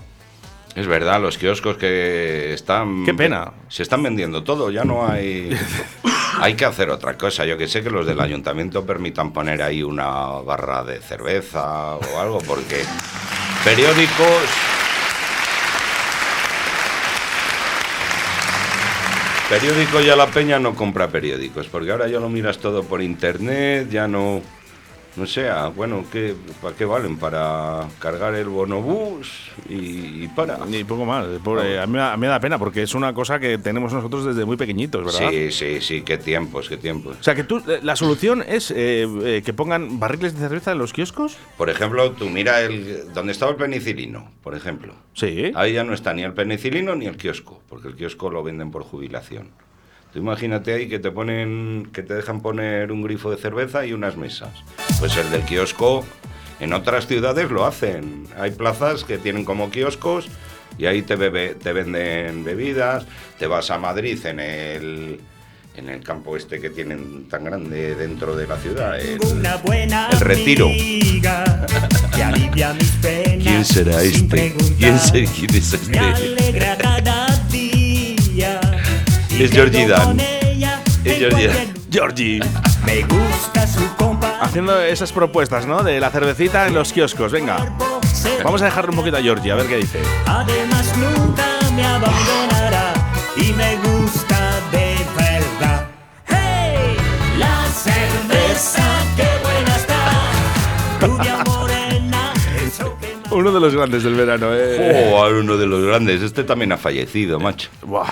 Es 0.76 0.88
verdad, 0.88 1.22
los 1.22 1.38
kioscos 1.38 1.78
que 1.78 2.54
están. 2.54 3.06
Qué 3.06 3.14
pena. 3.14 3.54
Se 3.70 3.84
están 3.84 4.04
vendiendo 4.04 4.44
todo, 4.44 4.72
ya 4.72 4.84
no 4.84 5.08
hay. 5.08 5.58
hay 6.42 6.56
que 6.56 6.66
hacer 6.66 6.90
otra 6.90 7.18
cosa. 7.18 7.46
Yo 7.46 7.58
que 7.58 7.70
sé 7.70 7.82
que 7.82 7.90
los 7.90 8.06
del 8.06 8.20
ayuntamiento 8.20 8.86
permitan 8.86 9.32
poner 9.32 9.62
ahí 9.62 9.84
una 9.84 10.28
barra 10.46 10.84
de 10.84 11.00
cerveza 11.00 11.96
o 11.96 12.20
algo, 12.20 12.40
porque 12.40 12.84
periódicos. 13.64 14.77
Periódico 19.50 20.02
ya 20.02 20.18
la 20.18 20.28
peña 20.28 20.60
no 20.60 20.76
compra 20.76 21.08
periódicos, 21.08 21.68
porque 21.68 21.92
ahora 21.92 22.10
ya 22.10 22.20
lo 22.20 22.28
miras 22.28 22.58
todo 22.58 22.84
por 22.84 23.02
internet, 23.02 23.90
ya 23.90 24.06
no. 24.06 24.42
No 25.18 25.26
sé, 25.26 25.50
ah, 25.50 25.70
bueno, 25.76 26.06
¿qué, 26.12 26.36
¿para 26.62 26.76
qué 26.76 26.86
valen? 26.86 27.18
Para 27.18 27.88
cargar 28.00 28.36
el 28.36 28.48
bonobús 28.48 29.50
y, 29.68 30.24
y 30.26 30.28
para. 30.36 30.64
Ni 30.68 30.84
poco 30.84 31.06
más. 31.06 31.26
Eh, 31.26 31.80
a, 31.80 31.88
mí, 31.88 31.94
me 31.94 31.98
da- 32.00 32.14
a 32.14 32.18
mí 32.18 32.22
me 32.22 32.28
da 32.28 32.40
pena 32.40 32.60
porque 32.60 32.84
es 32.84 32.94
una 32.94 33.14
cosa 33.14 33.40
que 33.40 33.58
tenemos 33.58 33.92
nosotros 33.94 34.26
desde 34.26 34.46
muy 34.46 34.58
pequeñitos, 34.58 35.04
¿verdad? 35.06 35.32
Sí, 35.32 35.52
sí, 35.52 35.82
sí, 35.82 36.02
qué 36.04 36.18
tiempos, 36.20 36.70
qué 36.70 36.78
tiempos. 36.78 37.18
O 37.20 37.24
sea, 37.24 37.34
que 37.34 37.44
tú, 37.44 37.58
eh, 37.68 37.80
la 37.82 37.96
solución 37.96 38.44
es 38.48 38.70
eh, 38.70 39.08
eh, 39.24 39.42
que 39.44 39.54
pongan 39.54 40.00
barriles 40.00 40.34
de 40.36 40.40
cerveza 40.40 40.72
en 40.74 40.78
los 40.78 40.94
kioscos. 40.94 41.36
Por 41.58 41.70
ejemplo, 41.72 42.12
tú 42.12 42.30
mira 42.30 42.62
el, 42.62 43.12
donde 43.14 43.32
estaba 43.32 43.52
el 43.52 43.58
penicilino, 43.58 44.32
por 44.44 44.54
ejemplo. 44.56 44.94
Sí. 45.14 45.52
Ahí 45.56 45.74
ya 45.74 45.84
no 45.84 45.94
está 45.94 46.14
ni 46.14 46.22
el 46.22 46.34
penicilino 46.34 46.96
ni 46.96 47.08
el 47.08 47.18
kiosco, 47.18 47.62
porque 47.68 47.88
el 47.88 47.96
kiosco 47.96 48.30
lo 48.30 48.44
venden 48.44 48.70
por 48.70 48.84
jubilación. 48.84 49.50
Tú 50.14 50.20
imagínate 50.20 50.74
ahí 50.74 50.88
que 50.88 51.00
te 51.00 51.12
ponen, 51.12 51.90
que 51.94 52.02
te 52.04 52.14
dejan 52.14 52.42
poner 52.42 52.92
un 52.92 53.04
grifo 53.04 53.30
de 53.30 53.38
cerveza 53.38 53.86
y 53.86 53.94
unas 53.94 54.16
mesas. 54.18 54.50
Pues 55.00 55.16
el 55.18 55.30
del 55.30 55.42
kiosco, 55.44 56.06
en 56.60 56.74
otras 56.74 57.08
ciudades 57.08 57.52
lo 57.52 57.66
hacen. 57.66 58.26
Hay 58.40 58.52
plazas 58.52 59.04
que 59.04 59.18
tienen 59.18 59.44
como 59.46 59.70
kioscos 59.70 60.28
y 60.78 60.86
ahí 60.86 61.02
te, 61.02 61.16
bebe- 61.18 61.56
te 61.56 61.74
venden 61.74 62.44
bebidas. 62.44 63.06
Te 63.38 63.48
vas 63.48 63.70
a 63.70 63.78
Madrid 63.78 64.26
en 64.26 64.40
el, 64.40 65.20
en 65.76 65.90
el 65.90 66.02
campo 66.04 66.36
este 66.38 66.60
que 66.62 66.70
tienen 66.70 67.28
tan 67.28 67.44
grande 67.44 67.96
dentro 67.96 68.36
de 68.36 68.48
la 68.48 68.58
ciudad. 68.58 69.00
el- 69.00 69.20
Una 69.24 69.58
buena 69.58 70.08
el 70.12 70.20
retiro. 70.22 70.68
¿Quién 73.44 73.66
será 73.66 74.02
este? 74.02 74.56
¿Quién, 74.80 74.98
se- 75.00 75.26
quién 75.26 75.54
es 75.56 75.74
este? 75.74 76.00
Es 79.40 79.52
Georgie 79.52 79.88
Dan. 79.88 80.20
Es 80.20 81.18
Georgie 81.20 81.48
Dan. 81.48 81.74
Georgie. 81.92 82.40
Me 82.84 83.04
gusta 83.04 83.68
su 83.68 83.88
compa. 83.96 84.40
Haciendo 84.42 84.82
esas 84.82 85.12
propuestas, 85.12 85.68
¿no? 85.68 85.84
De 85.84 86.00
la 86.00 86.10
cervecita 86.10 86.66
en 86.66 86.74
los 86.74 86.92
kioscos. 86.92 87.32
Venga. 87.32 87.58
Vamos 88.44 88.64
a 88.64 88.66
dejarle 88.66 88.90
un 88.90 88.96
poquito 88.96 89.18
a 89.18 89.22
Georgie, 89.22 89.52
a 89.52 89.56
ver 89.56 89.68
qué 89.68 89.78
dice. 89.78 90.02
Además 90.26 90.92
nunca 90.98 91.46
me 91.76 91.86
abandonará 91.86 92.94
y 93.36 93.54
me 93.54 93.76
gusta 93.76 94.60
de 94.72 94.96
verdad. 95.16 95.88
¡Hey! 96.26 96.98
La 97.38 97.64
cerveza, 97.68 98.84
qué 99.16 99.28
buena 99.44 99.76
está. 99.76 101.00
Rubia 101.00 101.44
morena, 101.46 102.34
eso 102.66 102.98
que 103.00 103.16
más 103.24 103.32
Uno 103.32 103.52
de 103.52 103.60
los 103.60 103.76
grandes 103.76 104.02
del 104.02 104.16
verano, 104.16 104.48
¿eh? 104.52 105.12
Oh, 105.14 105.28
uno 105.30 105.58
de 105.58 105.68
los 105.68 105.86
grandes. 105.86 106.24
Este 106.24 106.44
también 106.44 106.72
ha 106.72 106.78
fallecido, 106.78 107.40
macho. 107.40 107.70
Buah. 107.84 108.12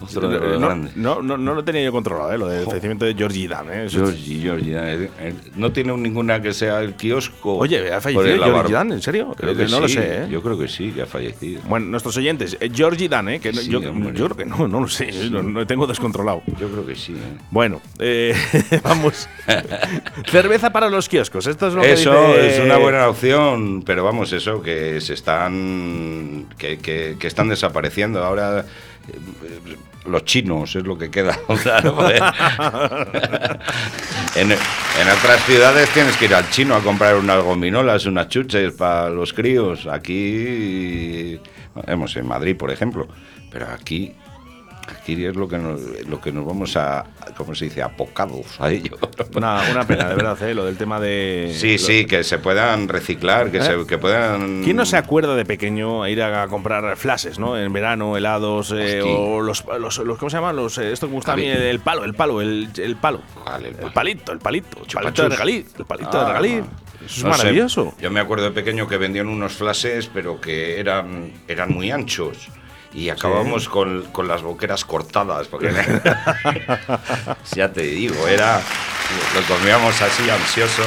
Otro 0.00 0.28
de 0.28 0.38
los 0.40 0.60
no, 0.60 0.66
grandes. 0.66 0.96
no, 0.96 1.22
no, 1.22 1.36
no 1.36 1.54
lo 1.54 1.64
tenía 1.64 1.82
yo 1.84 1.92
controlado, 1.92 2.32
¿eh? 2.32 2.38
Lo 2.38 2.48
del 2.48 2.64
fallecimiento 2.64 3.04
de 3.04 3.14
Georgie 3.14 3.48
Dan, 3.48 3.66
¿eh? 3.72 3.86
Georgie, 3.88 4.40
Georgie. 4.40 4.74
eh, 4.76 5.10
eh, 5.20 5.34
No 5.56 5.72
tiene 5.72 5.96
ninguna 5.96 6.40
que 6.42 6.52
sea 6.52 6.80
el 6.80 6.94
kiosco. 6.94 7.56
Oye, 7.56 7.92
¿ha 7.92 8.00
fallecido 8.00 8.44
Georgie 8.44 8.72
Dan? 8.74 8.92
¿En 8.92 9.02
serio? 9.02 9.34
Creo 9.36 9.52
Eh, 9.52 9.56
que 9.56 9.62
no 9.64 9.68
sí, 9.76 9.80
lo 9.80 9.88
sé, 9.88 10.22
¿eh? 10.24 10.28
Yo 10.30 10.42
creo 10.42 10.58
que 10.58 10.68
sí, 10.68 10.90
que 10.92 11.02
ha 11.02 11.06
fallecido. 11.06 11.62
Bueno, 11.68 11.86
nuestros 11.86 12.16
oyentes, 12.16 12.56
eh, 12.60 12.70
Georgie 12.72 13.08
Dan, 13.08 13.28
¿eh? 13.28 13.40
Que 13.40 13.52
no- 13.52 13.60
Sí, 13.60 13.68
yo, 13.70 13.80
yo 13.80 14.24
creo 14.26 14.36
que 14.36 14.44
no, 14.46 14.68
no 14.68 14.80
lo 14.80 14.88
sé, 14.88 15.08
¿eh? 15.10 15.28
no, 15.30 15.42
no 15.42 15.66
tengo 15.66 15.86
descontrolado. 15.86 16.42
Yo 16.58 16.68
creo 16.68 16.86
que 16.86 16.94
sí. 16.94 17.12
¿eh? 17.12 17.38
Bueno, 17.50 17.80
eh, 17.98 18.34
vamos. 18.82 19.28
Cerveza 20.30 20.70
para 20.70 20.88
los 20.90 21.08
kioscos, 21.08 21.46
esto 21.46 21.68
es 21.68 21.74
lo 21.74 21.82
Eso 21.82 22.10
que 22.12 22.42
dice... 22.42 22.56
es 22.56 22.60
una 22.60 22.76
buena 22.78 23.08
opción, 23.08 23.82
pero 23.84 24.04
vamos, 24.04 24.32
eso 24.32 24.62
que 24.62 25.00
se 25.00 25.14
están 25.14 26.46
que, 26.58 26.78
que- 26.78 27.16
que 27.18 27.26
están 27.26 27.48
desapareciendo. 27.48 28.24
Ahora 28.24 28.60
eh, 28.60 28.64
los 30.06 30.24
chinos 30.24 30.74
es 30.74 30.84
lo 30.84 30.96
que 30.96 31.10
queda. 31.10 31.38
En 34.38 34.52
otras 34.52 35.44
ciudades 35.46 35.88
tienes 35.90 36.16
que 36.16 36.26
ir 36.26 36.34
al 36.34 36.48
chino 36.50 36.74
a 36.74 36.80
comprar 36.80 37.16
unas 37.16 37.42
gominolas, 37.42 38.06
unas 38.06 38.28
chuches 38.28 38.72
para 38.72 39.10
los 39.10 39.32
críos. 39.32 39.86
Aquí, 39.86 41.40
hemos 41.86 42.16
en 42.16 42.26
Madrid, 42.26 42.56
por 42.56 42.70
ejemplo, 42.70 43.08
pero 43.50 43.66
aquí, 43.66 44.14
es 45.06 45.36
lo 45.36 45.48
que 45.48 45.58
nos, 45.58 45.80
lo 46.06 46.20
que 46.20 46.32
nos 46.32 46.44
vamos 46.46 46.76
a, 46.76 47.04
¿cómo 47.36 47.54
se 47.54 47.66
dice? 47.66 47.82
Apocados 47.82 48.60
a 48.60 48.70
ello. 48.70 48.96
Una, 49.34 49.62
una 49.70 49.86
pena, 49.86 50.08
de 50.08 50.14
verdad, 50.14 50.42
¿eh? 50.48 50.54
lo 50.54 50.64
del 50.64 50.76
tema 50.76 50.98
de. 51.00 51.52
Sí, 51.54 51.72
lo- 51.72 51.78
sí, 51.78 52.04
que 52.06 52.24
se 52.24 52.38
puedan 52.38 52.88
reciclar, 52.88 53.50
que, 53.50 53.58
¿Eh? 53.58 53.62
se, 53.62 53.86
que 53.86 53.98
puedan... 53.98 54.62
¿Quién 54.64 54.76
no 54.76 54.86
se 54.86 54.96
acuerda 54.96 55.34
de 55.36 55.44
pequeño 55.44 56.02
a 56.02 56.10
ir 56.10 56.22
a 56.22 56.46
comprar 56.48 56.96
flashes, 56.96 57.38
¿no? 57.38 57.58
En 57.58 57.72
verano, 57.72 58.16
helados, 58.16 58.72
eh, 58.76 59.02
o 59.02 59.40
los, 59.40 59.64
los, 59.78 59.98
los- 59.98 60.18
¿Cómo 60.18 60.30
se 60.30 60.36
llaman? 60.36 60.56
Los, 60.56 60.78
eh, 60.78 60.92
esto 60.92 61.06
que 61.06 61.10
me 61.10 61.16
gusta 61.16 61.32
a 61.32 61.36
mí, 61.36 61.46
el, 61.46 61.62
el 61.62 61.80
palo, 61.80 62.04
el 62.04 62.14
palo, 62.14 62.40
el, 62.40 62.68
el 62.76 62.96
palo. 62.96 63.20
El 63.62 63.92
palito, 63.92 64.32
el 64.32 64.38
palito. 64.38 64.78
El 64.82 64.86
palito 64.92 65.22
de 65.22 65.28
regalí. 65.30 65.66
El 65.78 65.84
palito 65.84 66.10
de 66.18 66.24
Ah, 66.24 66.28
regalí. 66.28 66.52
Eso 66.54 66.64
es 67.04 67.24
no 67.24 67.32
sé, 67.34 67.38
maravilloso. 67.38 67.94
yo 68.00 68.10
me 68.10 68.18
acuerdo 68.20 68.44
de 68.46 68.50
pequeño 68.50 68.88
que 68.88 68.96
vendían 68.96 69.28
unos 69.28 69.52
flashes, 69.52 70.10
pero 70.12 70.40
que 70.40 70.80
eran, 70.80 71.32
eran 71.46 71.70
muy 71.72 71.90
anchos. 71.90 72.48
Y 72.94 73.10
acabamos 73.10 73.68
con, 73.68 74.02
con 74.12 74.26
las 74.28 74.42
boqueras 74.42 74.84
cortadas. 74.84 75.46
Porque 75.48 75.70
ya 77.54 77.70
te 77.72 77.82
digo, 77.82 78.26
era. 78.26 78.60
Lo 79.34 79.42
comíamos 79.54 80.00
así 80.00 80.28
ansioso. 80.28 80.82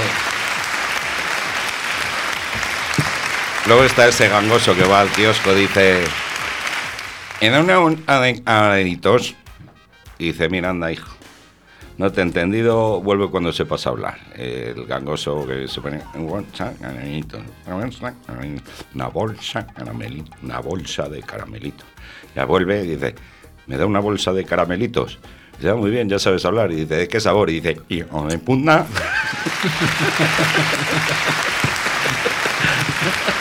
Luego 3.68 3.84
está 3.84 4.08
ese 4.08 4.28
gangoso 4.28 4.76
que 4.76 4.84
va 4.84 5.02
al 5.02 5.10
kiosco, 5.10 5.54
dice. 5.54 6.04
En 7.40 7.54
una 7.56 7.80
un- 7.80 8.04
ade- 8.08 8.42
adenitos. 8.46 9.36
Y 10.18 10.32
dice, 10.32 10.50
mira, 10.50 10.70
anda, 10.70 10.92
hijo. 10.92 11.08
No 12.02 12.12
te 12.12 12.22
he 12.22 12.24
entendido, 12.24 13.00
vuelve 13.00 13.30
cuando 13.30 13.54
sepas 13.54 13.86
hablar. 13.86 14.18
El 14.36 14.88
gangoso 14.88 15.46
que 15.46 15.68
se 15.68 15.80
pone 15.82 16.02
en 16.16 16.26
bolsa, 16.26 16.74
caramelito, 16.82 17.38
una 18.96 19.08
bolsa, 19.10 19.68
caramelito, 19.68 20.32
una 20.42 20.60
bolsa 20.62 21.08
de 21.08 21.22
caramelito. 21.22 21.84
Ya 22.36 22.46
vuelve 22.46 22.84
y 22.86 22.96
dice, 22.96 23.14
¿me 23.68 23.78
da 23.78 23.86
una 23.86 24.00
bolsa 24.00 24.34
de 24.34 24.44
caramelitos? 24.46 25.20
"Ah, 25.64 25.76
muy 25.76 25.92
bien, 25.92 26.10
ya 26.10 26.18
sabes 26.18 26.44
hablar. 26.44 26.72
Y 26.72 26.76
dice, 26.78 26.96
¿de 26.96 27.08
qué 27.08 27.20
sabor? 27.20 27.52
Y 27.52 27.60
dice, 27.62 27.80
de 27.88 28.38
puta. 28.40 28.88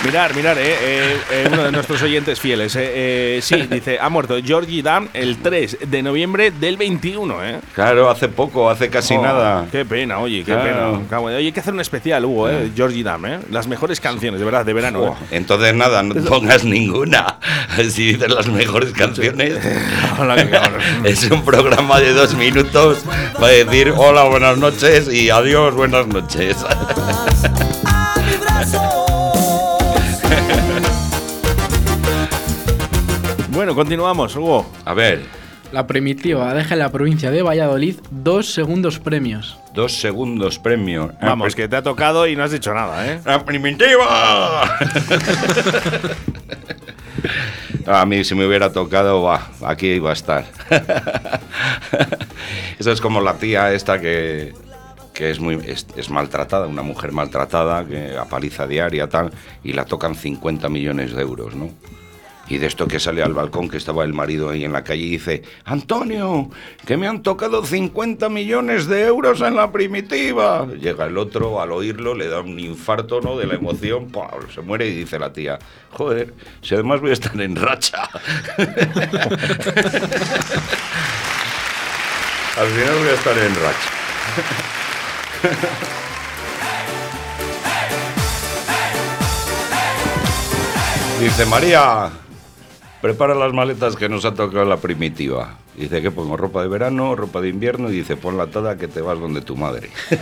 Mirar, 0.03 0.35
mirar, 0.35 0.57
eh, 0.57 0.63
eh, 0.67 1.17
eh, 1.31 1.49
uno 1.53 1.63
de 1.65 1.73
nuestros 1.73 2.01
oyentes 2.03 2.41
fieles. 2.41 2.75
eh, 2.75 3.37
eh, 3.37 3.41
sí, 3.43 3.57
dice, 3.71 3.99
ha 4.01 4.09
muerto 4.09 4.35
Georgie 4.43 4.83
Dam 4.83 5.09
el 5.13 5.37
3 5.39 5.77
de 5.89 6.03
noviembre 6.03 6.51
del 6.53 6.79
21, 6.79 7.45
¿eh? 7.45 7.61
Claro, 7.75 8.09
hace 8.09 8.29
poco, 8.29 8.71
hace 8.71 8.89
casi 8.89 9.15
Oh, 9.15 9.23
nada. 9.23 9.67
Qué 9.71 9.85
pena, 9.85 10.19
oye, 10.19 10.39
qué 10.39 10.53
Claro. 10.55 11.03
pena. 11.07 11.21
Oye, 11.21 11.37
hay 11.37 11.53
que 11.53 11.61
hacer 11.61 11.75
un 11.75 11.81
especial, 11.81 12.25
Hugo, 12.25 12.49
¿eh? 12.49 12.71
Georgie 12.75 13.03
Dam, 13.03 13.27
¿eh? 13.27 13.41
Las 13.51 13.67
mejores 13.69 14.01
canciones, 14.01 14.41
de 14.41 14.45
verdad, 14.47 14.65
de 14.65 14.73
verano. 14.73 15.01
Oh, 15.01 15.13
¿eh? 15.13 15.27
entonces 15.33 15.75
nada, 15.75 16.03
no 16.03 16.15
pongas 16.25 16.65
ninguna. 16.65 17.39
Si 17.91 18.13
dices 18.13 18.31
las 18.31 18.49
mejores 18.49 18.93
canciones, 18.93 19.55
es 21.05 21.31
un 21.31 21.45
programa 21.45 21.99
de 22.01 22.13
dos 22.13 22.35
minutos 22.35 23.05
para 23.35 23.49
decir 23.53 23.93
hola, 23.97 24.25
buenas 24.25 24.59
noches 24.59 25.09
y 25.13 25.31
adiós, 25.31 25.75
buenas 25.75 26.07
noches. 26.09 26.57
Bueno, 33.61 33.75
continuamos, 33.75 34.35
Hugo. 34.37 34.65
A 34.87 34.95
ver, 34.95 35.21
La 35.71 35.87
primitiva 35.87 36.55
deja 36.55 36.73
en 36.73 36.79
la 36.79 36.91
provincia 36.91 37.31
de 37.31 37.43
Valladolid 37.43 37.97
dos 38.11 38.55
segundos 38.55 38.99
premios. 38.99 39.59
dos 39.75 40.01
segundos 40.01 40.59
premio. 40.59 41.13
Ah, 41.21 41.27
Vamos, 41.27 41.45
pues- 41.45 41.57
que 41.57 41.69
te 41.69 41.77
ha 41.77 41.83
tocado 41.83 42.27
y 42.27 42.35
no 42.35 42.43
has 42.43 42.53
dicho 42.53 42.73
nada, 42.73 43.07
¿eh? 43.07 43.21
¡La 43.23 43.45
primitiva! 43.45 44.63
A 48.01 48.07
mí 48.07 48.25
si 48.25 48.35
me 48.35 48.47
hubiera 48.47 48.73
tocado, 48.73 49.21
va, 49.25 49.49
aquí 49.67 49.89
iba 49.89 50.09
a 50.09 50.15
estar. 50.15 50.47
Eso 52.79 52.93
es 52.93 53.01
como 53.03 53.21
la 53.21 53.35
tía 53.35 53.75
esta 53.75 54.01
que, 54.01 54.55
que 55.13 55.31
es 55.31 55.39
muy 55.39 55.57
es, 55.67 55.87
es 55.97 56.09
maltratada, 56.09 56.67
una 56.67 56.83
mujer 56.83 57.13
maltratada, 57.13 57.85
que 57.85 58.17
a 58.17 58.25
paliza 58.25 58.67
diaria 58.67 59.07
tal, 59.11 59.31
y 59.63 59.75
la 59.75 59.85
tocan 59.85 60.15
50 60.15 60.71
millones 60.71 61.13
de 61.15 61.21
euros, 61.21 61.55
¿no? 61.55 61.69
Y 62.51 62.59
de 62.59 62.67
esto 62.67 62.87
que 62.89 62.99
sale 62.99 63.23
al 63.23 63.33
balcón, 63.33 63.69
que 63.69 63.77
estaba 63.77 64.03
el 64.05 64.13
marido 64.13 64.51
ahí 64.51 64.65
en 64.65 64.73
la 64.73 64.83
calle, 64.83 65.05
y 65.05 65.11
dice, 65.11 65.45
Antonio, 65.65 66.51
que 66.85 66.97
me 66.97 67.07
han 67.07 67.23
tocado 67.23 67.65
50 67.65 68.29
millones 68.29 68.89
de 68.89 69.07
euros 69.07 69.41
en 69.41 69.55
la 69.55 69.71
primitiva. 69.71 70.67
Llega 70.67 71.07
el 71.07 71.17
otro, 71.17 71.63
al 71.63 71.71
oírlo, 71.71 72.13
le 72.13 72.27
da 72.27 72.41
un 72.41 72.59
infarto, 72.59 73.21
¿no? 73.21 73.39
De 73.39 73.47
la 73.47 73.55
emoción, 73.55 74.09
¡pua! 74.09 74.33
se 74.53 74.63
muere 74.63 74.89
y 74.89 74.95
dice 74.95 75.21
la 75.21 75.33
tía, 75.33 75.61
joder, 75.93 76.35
si 76.61 76.75
además 76.75 77.01
voy 77.01 77.11
a 77.11 77.13
estar 77.13 77.41
en 77.41 77.55
racha. 77.55 78.03
al 78.59 78.67
final 82.67 82.99
voy 82.99 83.09
a 83.09 83.15
estar 83.15 83.39
en 83.39 83.55
racha. 83.55 83.91
Dice 91.21 91.45
María, 91.45 92.11
prepara 93.01 93.35
las 93.35 93.53
maletas 93.53 93.97
que 93.97 94.09
nos 94.09 94.25
ha 94.25 94.35
tocado 94.35 94.65
la 94.65 94.77
primitiva. 94.79 95.55
Dice 95.77 96.03
que 96.03 96.11
pongo 96.11 96.37
ropa 96.37 96.63
de 96.63 96.69
verano, 96.69 97.15
ropa 97.17 97.41
de 97.41 97.49
invierno 97.49 97.89
y 97.89 97.93
dice 97.93 98.17
ponla 98.17 98.47
toda 98.49 98.77
que 98.77 98.89
te 98.89 99.01
vas 99.01 99.19
donde 99.19 99.41
tu 99.41 99.57
madre. 99.57 99.91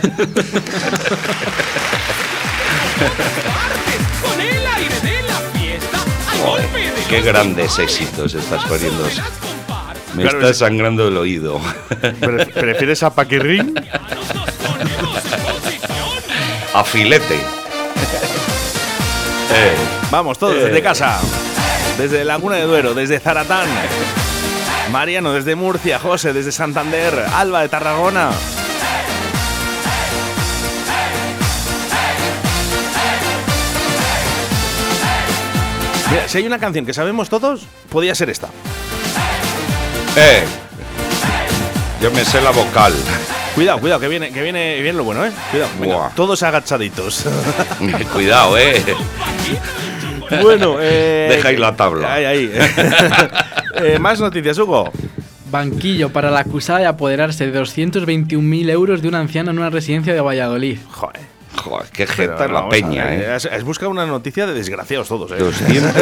Joder, 6.43 6.65
qué 7.09 7.21
grandes 7.21 7.77
éxitos 7.79 8.33
estás 8.33 8.63
poniendo. 8.65 9.03
Me 10.15 10.23
Claro, 10.23 10.39
está 10.39 10.49
es- 10.51 10.57
sangrando 10.57 11.07
el 11.07 11.17
oído. 11.17 11.59
Pre- 12.19 12.45
¿Prefieres 12.47 13.03
a 13.03 13.13
Paquirrín? 13.13 13.73
A 16.73 16.83
filete. 16.83 17.35
Eh, 19.51 19.75
Vamos, 20.11 20.37
todos 20.39 20.55
Eh. 20.55 20.65
desde 20.65 20.81
casa. 20.81 21.19
Desde 21.99 22.23
Laguna 22.23 22.55
de 22.55 22.63
Duero, 22.63 22.93
desde 22.93 23.19
Zaratán. 23.19 23.67
Mariano 24.91 25.33
desde 25.33 25.55
Murcia, 25.55 25.99
José 25.99 26.33
desde 26.33 26.51
Santander, 26.51 27.13
Alba 27.35 27.61
de 27.61 27.69
Tarragona. 27.69 28.31
Mira, 36.11 36.27
si 36.27 36.39
hay 36.39 36.47
una 36.47 36.57
canción 36.59 36.85
que 36.85 36.93
sabemos 36.93 37.29
todos, 37.29 37.61
podía 37.89 38.15
ser 38.15 38.29
esta. 38.29 38.47
eh. 40.15 40.43
Yo 42.01 42.09
me 42.11 42.23
sé 42.23 42.41
la 42.41 42.51
vocal. 42.51 42.93
Cuidado, 43.53 43.79
cuidado, 43.79 43.99
que 43.99 44.07
viene, 44.07 44.31
que 44.31 44.41
viene, 44.41 44.75
viene 44.81 44.97
lo 44.97 45.03
bueno, 45.03 45.25
¿eh? 45.25 45.31
Cuidado, 45.51 45.69
venga, 45.79 45.95
Buah. 45.97 46.09
todos 46.15 46.41
agachaditos. 46.43 47.25
Cuidado, 48.13 48.57
eh. 48.57 48.81
bueno, 50.41 50.77
eh, 50.79 51.27
Deja 51.29 51.49
ahí 51.49 51.57
la 51.57 51.75
tabla. 51.75 52.13
Ahí, 52.13 52.25
ahí. 52.25 52.51
Eh, 53.81 53.97
más 53.99 54.19
noticias, 54.19 54.57
Hugo. 54.57 54.91
Banquillo 55.51 56.09
para 56.09 56.31
la 56.31 56.39
acusada 56.39 56.79
de 56.79 56.87
apoderarse 56.87 57.49
de 57.49 57.61
221.000 57.61 58.69
euros 58.71 59.01
de 59.01 59.07
una 59.07 59.19
anciana 59.19 59.51
en 59.51 59.59
una 59.59 59.69
residencia 59.69 60.13
de 60.13 60.19
Valladolid. 60.19 60.79
Joder. 60.91 61.21
Joder, 61.55 61.87
qué 61.91 62.05
jeta 62.05 62.47
la 62.47 62.53
vamos 62.53 62.67
a 62.67 62.69
peña, 62.69 63.05
ver, 63.05 63.21
eh. 63.21 63.31
Has, 63.31 63.45
has 63.45 63.63
buscado 63.63 63.91
una 63.91 64.05
noticia 64.05 64.45
de 64.47 64.53
desgraciados 64.53 65.07
todos, 65.07 65.31
¿eh? 65.31 65.35
200. 65.37 65.93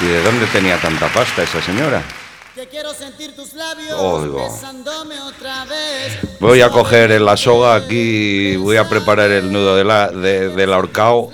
¿Y 0.00 0.04
de 0.06 0.22
dónde 0.22 0.46
tenía 0.46 0.78
tanta 0.78 1.06
pasta 1.08 1.42
esa 1.44 1.60
señora? 1.62 2.02
Que 2.54 2.66
quiero 2.68 2.92
sentir 2.92 3.34
tus 3.34 3.54
labios 3.54 3.98
Oigo. 3.98 4.44
besándome 4.44 5.18
otra 5.20 5.64
vez. 5.64 6.18
Voy 6.38 6.60
a 6.60 6.68
coger 6.68 7.18
la 7.20 7.36
soga 7.36 7.74
aquí, 7.76 8.56
voy 8.56 8.76
a 8.76 8.86
preparar 8.88 9.30
el 9.30 9.50
nudo 9.50 9.74
de 9.74 9.84
la, 9.84 10.08
de, 10.08 10.50
del 10.50 10.72
ahorcao. 10.72 11.30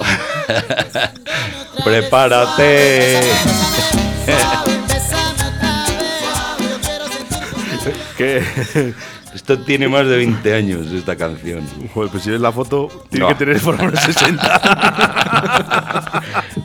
Prepárate. 1.85 3.19
¿Qué? 8.17 8.43
Esto 9.35 9.59
tiene 9.59 9.89
más 9.89 10.07
de 10.07 10.17
20 10.17 10.55
años, 10.55 10.87
esta 10.89 11.17
canción. 11.17 11.67
Joder, 11.95 12.11
pues 12.11 12.23
si 12.25 12.31
ves 12.31 12.41
la 12.41 12.51
foto, 12.53 12.89
tiene 13.11 13.25
No. 13.27 13.29
que 13.29 13.35
tener 13.37 13.61
por 13.61 13.77
lo 13.77 13.85
menos 13.85 14.01
60. 14.03 14.61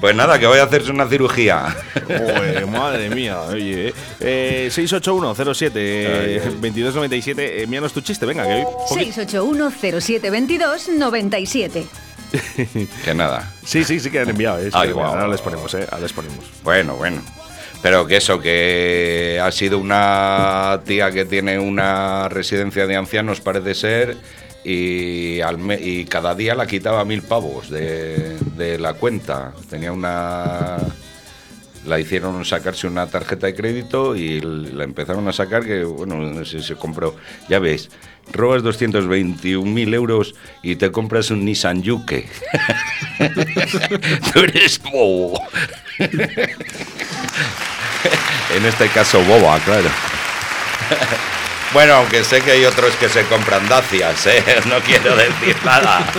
Pues 0.04 0.14
nada, 0.18 0.38
que 0.38 0.46
vaya 0.48 0.64
a 0.64 0.66
hacerse 0.66 0.92
una 0.92 1.08
cirugía. 1.08 1.74
Madre 2.70 3.10
mía, 3.10 3.40
oye. 3.44 3.88
eh. 3.88 3.94
Eh, 4.20 4.68
681-07-2297. 4.70 7.40
Eh, 7.40 7.64
envíanos 7.64 7.94
tu 7.94 8.02
chiste, 8.02 8.26
venga, 8.26 8.44
que 8.44 8.54
hoy. 8.54 8.64
poqui- 8.90 9.14
681 9.14 9.72
07 10.02 10.30
22 10.30 10.90
97. 10.90 11.86
que 13.06 13.14
nada. 13.14 13.50
Sí, 13.64 13.86
sí, 13.86 14.02
sí 14.02 14.12
que 14.12 14.20
han 14.20 14.30
enviado. 14.30 14.60
¿eh? 14.60 14.66
Sí, 14.66 14.72
Ay, 14.74 14.92
guau. 14.92 15.06
ahora 15.08 15.26
les 15.26 15.40
ponemos, 15.40 15.74
¿eh? 15.74 15.88
Ahora 15.90 16.04
les 16.04 16.12
ponemos. 16.12 16.44
Bueno, 16.66 16.98
bueno. 16.98 17.22
Pero 17.82 18.06
que 18.06 18.18
eso, 18.18 18.42
que 18.42 19.40
ha 19.42 19.50
sido 19.54 19.78
una 19.80 20.82
tía 20.86 21.12
que 21.12 21.24
tiene 21.24 21.60
una 21.60 22.28
residencia 22.28 22.88
de 22.88 22.98
ancianos, 22.98 23.40
parece 23.40 23.74
ser, 23.74 24.18
y, 24.64 25.42
al 25.42 25.58
me- 25.58 25.80
y 25.82 26.06
cada 26.06 26.36
día 26.36 26.56
la 26.56 26.68
quitaba 26.68 27.04
mil 27.06 27.22
pavos 27.22 27.70
de, 27.70 28.38
la 28.80 28.94
cuenta. 28.94 29.54
Tenía 29.70 29.92
una... 29.92 30.78
La 31.86 32.00
hicieron 32.00 32.46
sacarse 32.46 32.88
una 32.88 33.08
tarjeta 33.08 33.46
de 33.46 33.56
crédito 33.56 34.16
y 34.16 34.40
la 34.40 34.86
empezaron 34.86 35.28
a 35.28 35.34
sacar 35.34 35.66
que, 35.66 35.84
bueno, 35.84 36.16
no 36.16 36.46
se 36.46 36.76
compró. 36.76 37.14
Ya 37.50 37.60
ves, 37.60 37.90
robas 38.32 38.64
221.000 38.64 39.94
euros 39.94 40.34
y 40.62 40.78
te 40.78 40.94
compras 40.94 41.30
un 41.30 41.44
Nissan 41.44 41.84
Yuke. 41.84 42.26
Tú 44.34 44.40
eres 44.40 44.82
bobo. 44.82 45.42
en 46.00 46.30
este 48.66 48.88
caso, 48.88 49.22
boba, 49.26 49.60
claro. 49.60 49.90
Bueno, 51.74 51.96
aunque 51.96 52.24
sé 52.24 52.42
que 52.42 52.52
hay 52.52 52.66
otros 52.66 52.96
que 52.98 53.10
se 53.10 53.26
compran 53.26 53.68
dacias, 53.68 54.28
¿eh? 54.28 54.44
no 54.66 54.80
quiero 54.82 55.16
decir 55.16 55.58
nada. 55.66 56.06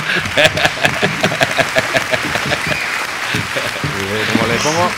Como 4.33 4.47
le 4.47 4.59
pongo, 4.59 4.91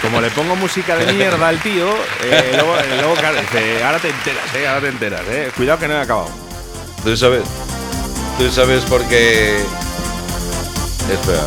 como 0.00 0.20
le 0.20 0.30
pongo 0.30 0.56
música 0.56 0.96
de 0.96 1.12
mierda 1.12 1.48
al 1.48 1.60
tío, 1.60 1.94
eh, 2.22 2.52
luego, 2.54 2.78
eh, 2.78 2.96
luego, 2.98 3.14
ahora 3.14 3.98
te 3.98 4.08
enteras, 4.08 4.54
eh, 4.54 4.66
ahora 4.66 4.80
te 4.80 4.88
enteras, 4.88 5.20
eh. 5.28 5.52
Cuidado 5.54 5.78
que 5.80 5.88
no 5.88 5.94
he 5.94 6.00
acabado. 6.00 6.30
Tú 7.02 7.14
sabes, 7.16 7.42
tú 8.38 8.50
sabes 8.50 8.84
por 8.84 9.06
qué. 9.06 9.58
Espera. 11.10 11.44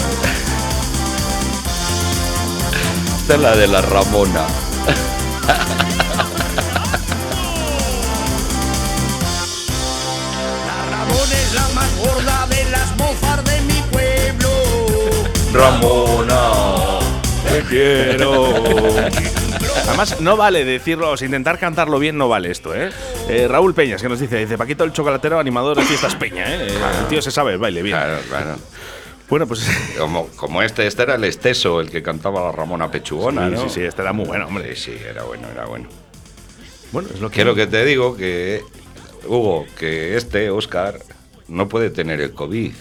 Esta 3.22 3.34
es 3.34 3.40
la 3.40 3.56
de 3.56 3.68
la 3.68 3.82
Ramona. 3.82 4.46
Ramona, 15.54 17.00
te 17.52 17.62
quiero. 17.70 18.54
Además, 19.88 20.20
no 20.22 20.36
vale 20.38 20.66
decirlo, 20.66 21.12
o 21.12 21.18
sea, 21.18 21.26
intentar 21.26 21.58
cantarlo 21.60 21.98
bien 22.00 22.18
no 22.18 22.28
vale 22.28 22.52
esto, 22.52 22.76
¿eh? 22.76 22.90
Eh, 23.30 23.48
Raúl 23.48 23.74
Peñas, 23.74 24.02
que 24.02 24.10
nos 24.10 24.20
dice, 24.20 24.38
dice, 24.38 24.58
Paquito 24.58 24.84
el 24.84 24.92
chocolatero, 24.92 25.40
animador 25.40 25.78
de 25.78 25.84
fiestas 25.84 26.16
Peña, 26.16 26.44
¿eh? 26.48 26.68
El 27.00 27.08
tío 27.08 27.22
se 27.22 27.32
sabe 27.32 27.54
el 27.54 27.60
baile 27.60 27.82
bien. 27.82 27.96
Claro, 27.96 28.18
claro. 28.30 28.56
Bueno, 29.30 29.48
pues... 29.48 29.68
Como, 29.98 30.28
como 30.36 30.62
este, 30.62 30.88
este 30.88 31.04
era 31.04 31.16
el 31.16 31.24
esteso, 31.24 31.82
el 31.82 31.90
que 31.90 32.02
cantaba 32.04 32.44
la 32.44 32.52
Ramona 32.52 32.90
Pechugona, 32.92 33.48
Sí, 33.48 33.56
¿no? 33.56 33.62
sí, 33.64 33.70
sí, 33.70 33.82
este 33.82 34.02
era 34.02 34.14
muy 34.14 34.26
bueno, 34.26 34.48
hombre. 34.48 34.76
Sí, 34.76 34.94
sí, 34.94 34.98
era 35.06 35.24
bueno, 35.24 35.48
era 35.52 35.66
bueno. 35.66 35.88
Bueno, 36.92 37.10
es 37.14 37.20
lo 37.20 37.30
que... 37.30 37.36
Quiero 37.36 37.56
que 37.56 37.68
te 37.68 37.84
digo 37.84 38.16
que, 38.16 38.62
Hugo, 39.26 39.66
que 39.78 40.16
este, 40.16 40.50
Oscar, 40.50 41.00
no 41.48 41.68
puede 41.68 41.90
tener 41.90 42.22
el 42.22 42.32
COVID. 42.34 42.74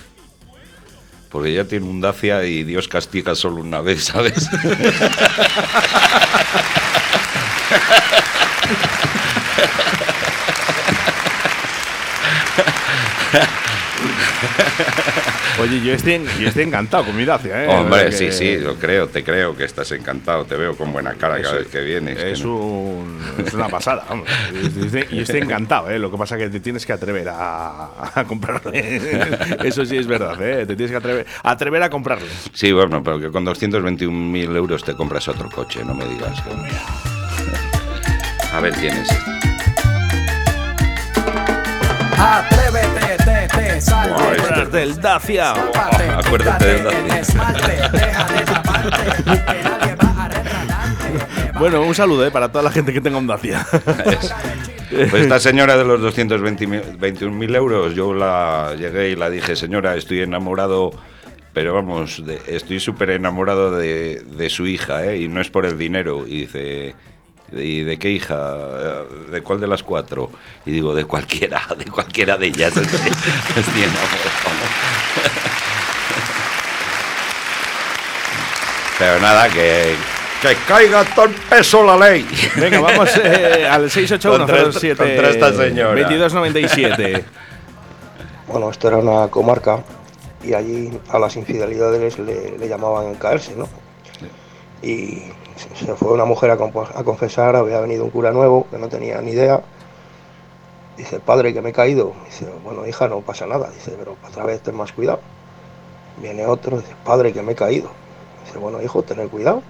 Porque 1.36 1.52
ya 1.52 1.64
tiene 1.66 1.84
un 1.84 2.00
Dacia 2.00 2.44
y 2.44 2.64
Dios 2.64 2.88
castiga 2.88 3.34
solo 3.34 3.56
una 3.56 3.82
vez, 3.82 4.04
¿sabes? 4.04 4.48
Oye, 15.60 15.80
yo 15.80 15.92
estoy, 15.94 16.22
yo 16.40 16.48
estoy 16.48 16.64
encantado 16.64 17.04
con 17.04 17.16
mi 17.16 17.24
Dacia, 17.24 17.64
¿eh? 17.64 17.68
Hombre, 17.68 18.06
Que- 18.06 18.12
sí, 18.12 18.30
sí, 18.32 18.58
lo 18.58 18.74
creo, 18.76 19.08
te 19.08 19.24
creo 19.24 19.56
que 19.56 19.64
estás 19.64 19.90
encantado, 19.92 20.44
te 20.44 20.54
veo 20.56 20.76
con 20.76 20.92
buena 20.92 21.14
cara 21.14 21.40
cada 21.40 21.54
vez 21.58 21.68
que 21.68 21.80
vienes. 21.80 22.16
que 22.18 22.32
Es, 22.32 22.44
no- 22.44 22.56
un- 22.56 23.20
es 23.44 23.54
una 23.54 23.68
pasada, 23.68 24.04
vamos. 24.08 24.28
Yo 24.52 24.84
estoy, 24.84 25.06
yo 25.16 25.22
estoy 25.22 25.40
encantado, 25.40 25.90
¿eh? 25.90 25.98
Lo 25.98 26.10
que 26.10 26.18
pasa 26.18 26.36
es 26.36 26.42
que 26.44 26.50
te 26.50 26.60
tienes 26.60 26.84
que 26.84 26.92
atrever 26.92 27.28
a, 27.30 28.10
a 28.14 28.24
comprarle. 28.24 29.00
Eso 29.64 29.84
sí 29.86 29.96
es 29.96 30.06
verdad, 30.06 30.40
¿eh? 30.42 30.66
Te 30.66 30.76
tienes 30.76 30.90
que 30.90 30.96
atrever, 30.98 31.26
atrever 31.42 31.82
a 31.82 31.90
comprarle. 31.90 32.28
Sí, 32.52 32.72
bueno, 32.72 33.02
pero 33.02 33.18
que 33.18 33.30
con 33.30 33.44
221.000 33.46 34.56
euros 34.56 34.84
te 34.84 34.94
compras 34.94 35.26
otro 35.28 35.48
coche, 35.50 35.82
no 35.84 35.94
me 35.94 36.04
digas. 36.06 36.38
que- 36.42 36.50
A 38.54 38.60
ver 38.60 38.72
quién 38.74 38.94
es. 38.96 39.10
este. 39.10 39.30
Atrévete. 42.18 43.05
Comprar 43.84 44.70
del 44.70 45.00
Dacia. 45.00 45.52
Acuérdate 46.18 46.66
del 46.66 46.84
Dacia. 47.08 47.90
Bueno, 51.58 51.82
un 51.82 51.94
saludo, 51.94 52.26
¿eh? 52.26 52.30
Para 52.30 52.50
toda 52.50 52.62
la 52.64 52.70
gente 52.70 52.92
que 52.92 53.00
tenga 53.00 53.18
un 53.18 53.26
Dacia. 53.26 53.66
Pues 55.10 55.14
esta 55.22 55.40
señora 55.40 55.76
de 55.76 55.84
los 55.84 56.00
221.000 56.00 57.56
euros, 57.56 57.94
yo 57.94 58.14
la 58.14 58.74
llegué 58.78 59.10
y 59.10 59.16
la 59.16 59.28
dije, 59.30 59.56
señora, 59.56 59.96
estoy 59.96 60.20
enamorado, 60.20 60.90
pero 61.52 61.74
vamos, 61.74 62.24
de- 62.24 62.40
estoy 62.46 62.78
súper 62.78 63.10
enamorado 63.10 63.76
de, 63.76 64.22
de 64.24 64.50
su 64.50 64.66
hija, 64.66 65.04
¿eh? 65.06 65.18
Y 65.18 65.28
no 65.28 65.40
es 65.40 65.50
por 65.50 65.66
el 65.66 65.76
dinero. 65.78 66.24
Y 66.26 66.40
dice, 66.42 66.94
¿y 67.52 67.82
de 67.84 67.98
qué 67.98 68.10
hija? 68.10 68.54
¿De 69.30 69.40
cuál 69.42 69.60
de 69.60 69.66
las 69.66 69.82
cuatro? 69.82 70.30
Y 70.64 70.70
digo, 70.72 70.94
de 70.94 71.04
cualquiera, 71.04 71.62
de 71.78 71.84
cualquiera 71.86 72.36
de 72.36 72.46
ellas. 72.48 72.72
Pero 78.98 79.20
nada, 79.20 79.48
que, 79.50 79.94
que 80.40 80.54
caiga 80.66 81.04
todo 81.04 81.26
el 81.26 81.34
peso 81.34 81.84
la 81.84 81.96
ley. 81.98 82.26
Venga, 82.56 82.80
vamos 82.80 83.10
eh, 83.22 83.66
al 83.70 83.90
681 83.90 84.38
Contra 84.46 84.68
esta- 84.70 85.04
contra 85.04 85.28
esta 85.30 85.52
señora. 85.52 86.00
2297. 86.00 87.24
Bueno, 88.48 88.70
esto 88.70 88.88
era 88.88 88.96
una 88.98 89.28
comarca 89.28 89.82
y 90.42 90.54
allí 90.54 90.90
a 91.10 91.18
las 91.18 91.36
infidelidades 91.36 92.18
le, 92.18 92.56
le 92.58 92.68
llamaban 92.68 93.14
caerse, 93.16 93.54
¿no? 93.56 93.68
Y 94.82 95.24
se- 95.56 95.96
fue 95.96 96.12
una 96.12 96.24
mujer 96.24 96.50
a 96.50 97.04
confesar, 97.04 97.56
había 97.56 97.80
venido 97.80 98.04
un 98.04 98.10
cura 98.10 98.32
nuevo 98.32 98.68
que 98.70 98.78
no 98.78 98.88
tenía 98.88 99.20
ni 99.22 99.32
idea. 99.32 99.62
Dice, 100.96 101.20
padre, 101.20 101.52
que 101.52 101.60
me 101.62 101.70
he 101.70 101.72
caído. 101.72 102.14
Dice, 102.24 102.46
bueno, 102.62 102.86
hija, 102.86 103.08
no 103.08 103.22
pasa 103.22 103.46
nada. 103.46 103.70
Dice, 103.70 103.94
pero 103.98 104.18
otra 104.22 104.44
vez 104.44 104.62
ten 104.62 104.74
más 104.74 104.92
cuidado. 104.92 105.22
Viene 106.16 106.46
otro, 106.46 106.78
dice, 106.80 106.96
padre, 107.04 107.32
que 107.32 107.42
me 107.42 107.52
he 107.52 107.56
caído. 107.56 107.90
Dice, 108.44 108.58
bueno, 108.58 108.82
hijo, 108.82 109.04
tener 109.04 109.28
cuidado. 109.30 109.64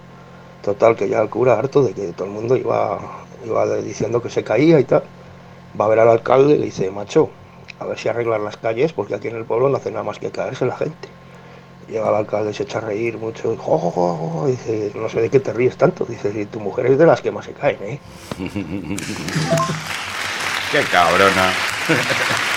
Total, 0.62 0.96
que 0.96 1.09
ya 1.09 1.20
el 1.22 1.31
cura, 1.31 1.59
harto 1.59 1.83
de 1.85 1.94
que 1.94 2.12
todo 2.14 2.27
el 2.29 2.35
mundo 2.35 2.57
iba, 2.57 3.27
iba 3.44 3.77
diciendo 3.79 4.22
que 4.22 4.31
se 4.31 4.44
caía 4.44 4.81
y 4.81 4.85
tal, 4.85 5.05
va 5.81 5.87
a 5.87 5.88
ver 5.88 6.01
al 6.01 6.11
alcalde 6.11 6.55
y 6.57 6.59
le 6.59 6.66
dice, 6.66 6.90
macho, 6.90 7.31
a 7.79 7.87
ver 7.87 7.99
si 7.99 8.09
arreglan 8.09 8.44
las 8.44 8.57
calles, 8.59 8.92
porque 8.94 9.14
aquí 9.16 9.29
en 9.29 9.37
el 9.37 9.46
pueblo 9.46 9.68
no 9.70 9.79
hace 9.79 9.90
nada 9.92 10.05
más 10.05 10.18
que 10.20 10.33
caerse 10.33 10.66
la 10.66 10.77
gente. 10.77 11.09
Llega 11.88 12.09
el 12.09 12.14
alcalde, 12.16 12.53
se 12.53 12.64
echa 12.64 12.79
a 12.79 12.81
reír 12.81 13.16
mucho, 13.16 13.53
y, 13.53 13.57
jo, 13.57 13.79
jo, 13.79 14.46
dice, 14.49 14.90
no 14.94 15.09
sé 15.09 15.20
de 15.20 15.31
qué 15.31 15.38
te 15.38 15.53
ríes 15.53 15.77
tanto, 15.77 16.05
dice, 16.05 16.33
si 16.33 16.46
tu 16.46 16.59
mujer 16.59 16.87
es 16.87 16.99
de 16.99 17.07
las 17.07 17.20
que 17.20 17.31
más 17.31 17.44
se 17.44 17.53
caen, 17.53 17.79
¿eh? 17.83 18.01
Qué 20.72 20.83
cabrona. 20.90 21.53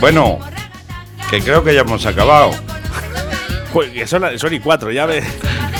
Bueno, 0.00 0.38
que 1.28 1.40
creo 1.42 1.64
que 1.64 1.74
ya 1.74 1.80
hemos 1.80 2.06
acabado. 2.06 2.52
Joder, 3.72 3.92
que 3.92 4.06
son, 4.06 4.38
son 4.38 4.54
y 4.54 4.60
cuatro, 4.60 4.92
ya 4.92 5.08
me, 5.08 5.20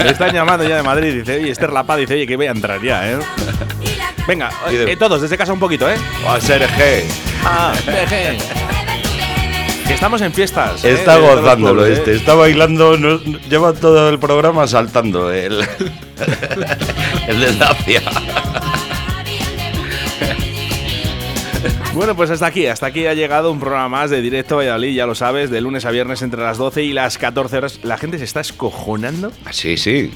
me 0.02 0.10
están 0.10 0.32
llamando 0.32 0.68
ya 0.68 0.76
de 0.76 0.82
Madrid. 0.82 1.20
Dice, 1.20 1.36
oye, 1.36 1.50
Esther 1.50 1.72
La 1.72 1.84
Paz 1.84 1.98
dice, 1.98 2.14
oye, 2.14 2.26
que 2.26 2.36
voy 2.36 2.46
a 2.46 2.50
entrar 2.50 2.82
ya, 2.82 3.12
¿eh? 3.12 3.18
Venga, 4.26 4.50
eh, 4.70 4.96
todos, 4.98 5.22
desde 5.22 5.38
casa 5.38 5.52
un 5.52 5.60
poquito, 5.60 5.88
¿eh? 5.88 5.96
A 6.26 6.40
ser 6.40 6.68
G. 6.68 7.27
Ah. 7.44 7.72
Que 9.86 9.94
estamos 9.94 10.20
en 10.20 10.32
fiestas. 10.32 10.84
¿eh? 10.84 10.92
Está 10.92 11.18
los 11.18 11.40
gozándolo 11.40 11.86
este, 11.86 12.12
¿eh? 12.12 12.16
está 12.16 12.34
bailando, 12.34 12.96
no- 12.98 13.18
lleva 13.48 13.72
todo 13.72 14.08
el 14.10 14.18
programa 14.18 14.66
saltando. 14.66 15.32
El, 15.32 15.60
el 17.28 17.40
de 17.40 17.54
Dacia. 17.56 18.02
Bueno, 21.94 22.14
pues 22.14 22.30
hasta 22.30 22.46
aquí, 22.46 22.66
hasta 22.66 22.86
aquí 22.86 23.06
ha 23.06 23.14
llegado 23.14 23.50
un 23.50 23.58
programa 23.58 23.88
más 23.88 24.10
de 24.10 24.20
Directo 24.20 24.56
Valladolid, 24.56 24.94
ya 24.94 25.06
lo 25.06 25.14
sabes, 25.14 25.50
de 25.50 25.60
lunes 25.60 25.84
a 25.84 25.90
viernes 25.90 26.22
entre 26.22 26.42
las 26.42 26.56
12 26.56 26.84
y 26.84 26.92
las 26.92 27.18
14 27.18 27.56
horas. 27.56 27.80
La 27.82 27.96
gente 27.96 28.18
se 28.18 28.24
está 28.24 28.40
escojonando. 28.40 29.32
Sí, 29.50 29.76
sí. 29.76 30.12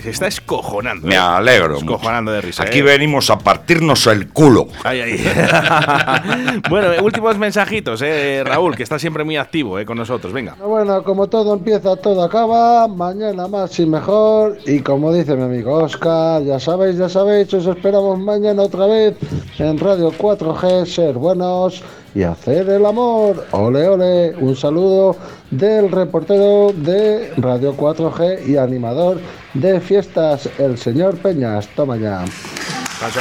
Se 0.00 0.10
está 0.10 0.28
escojonando. 0.28 1.06
Me 1.06 1.16
¿eh? 1.16 1.18
alegro. 1.18 1.74
mucho. 1.74 1.84
Escojonando 1.84 2.32
de 2.32 2.40
risa. 2.40 2.62
Aquí 2.62 2.78
¿eh? 2.78 2.82
venimos 2.82 3.28
a 3.28 3.38
partirnos 3.38 4.06
el 4.06 4.28
culo. 4.32 4.68
Ay, 4.84 5.00
ay. 5.00 6.62
bueno, 6.70 6.92
eh, 6.92 7.00
últimos 7.02 7.36
mensajitos, 7.38 8.00
eh, 8.02 8.42
Raúl, 8.44 8.74
que 8.76 8.84
está 8.84 8.98
siempre 8.98 9.24
muy 9.24 9.36
activo 9.36 9.78
eh, 9.78 9.84
con 9.84 9.98
nosotros. 9.98 10.32
Venga. 10.32 10.54
Bueno, 10.54 11.02
como 11.02 11.26
todo 11.26 11.54
empieza, 11.54 11.96
todo 11.96 12.22
acaba. 12.22 12.88
Mañana 12.88 13.46
más 13.48 13.78
y 13.78 13.84
mejor. 13.84 14.58
Y 14.64 14.80
como 14.80 15.12
dice 15.12 15.34
mi 15.34 15.42
amigo 15.42 15.74
Oscar, 15.74 16.42
ya 16.44 16.60
sabéis, 16.60 16.96
ya 16.96 17.08
sabéis, 17.08 17.52
os 17.52 17.66
esperamos 17.66 18.18
mañana 18.18 18.62
otra 18.62 18.86
vez 18.86 19.16
en 19.58 19.78
Radio 19.78 20.12
4G, 20.12 20.86
ser 21.16 21.18
buenos 21.18 21.82
y 22.14 22.22
hacer 22.22 22.68
el 22.68 22.84
amor. 22.84 23.46
Ole, 23.52 23.88
ole. 23.88 24.34
Un 24.38 24.54
saludo 24.54 25.16
del 25.50 25.90
reportero 25.90 26.72
de 26.74 27.32
Radio 27.38 27.74
4G 27.76 28.46
y 28.46 28.56
animador 28.56 29.18
de 29.54 29.80
fiestas, 29.80 30.48
el 30.58 30.76
señor 30.78 31.16
Peñas. 31.16 31.68
Toma 31.74 31.96
ya. 31.96 32.24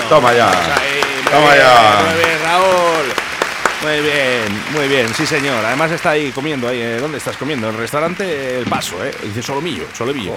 Toma 0.10 0.34
ya. 0.34 0.52
Toma 1.32 1.54
bien, 1.54 1.64
ya. 1.64 2.04
Muy 2.06 2.16
bien, 2.18 2.40
Raúl. 2.44 3.06
Muy 3.84 4.02
bien, 4.02 4.64
muy 4.74 4.88
bien, 4.88 5.14
sí 5.14 5.26
señor. 5.26 5.64
Además 5.64 5.92
está 5.92 6.12
ahí 6.12 6.32
comiendo 6.32 6.68
ahí. 6.68 6.80
eh, 6.82 6.98
¿Dónde 7.00 7.18
estás 7.18 7.38
comiendo? 7.38 7.68
En 7.68 7.74
el 7.76 7.80
restaurante 7.80 8.60
El 8.60 8.66
Paso, 8.66 9.04
¿eh? 9.06 9.12
Dice 9.24 9.42
solomillo, 9.42 9.84
solomillo. 9.94 10.34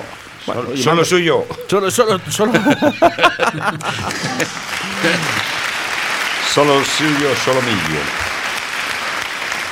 Bueno, 0.46 0.62
Solo, 0.62 0.76
solo 0.76 1.04
suyo. 1.04 1.44
Solo, 1.68 1.90
solo, 1.90 2.20
solo. 2.30 2.52
Solo 6.58 6.82
suyo, 6.84 7.36
solo 7.44 7.62
mío. 7.62 8.00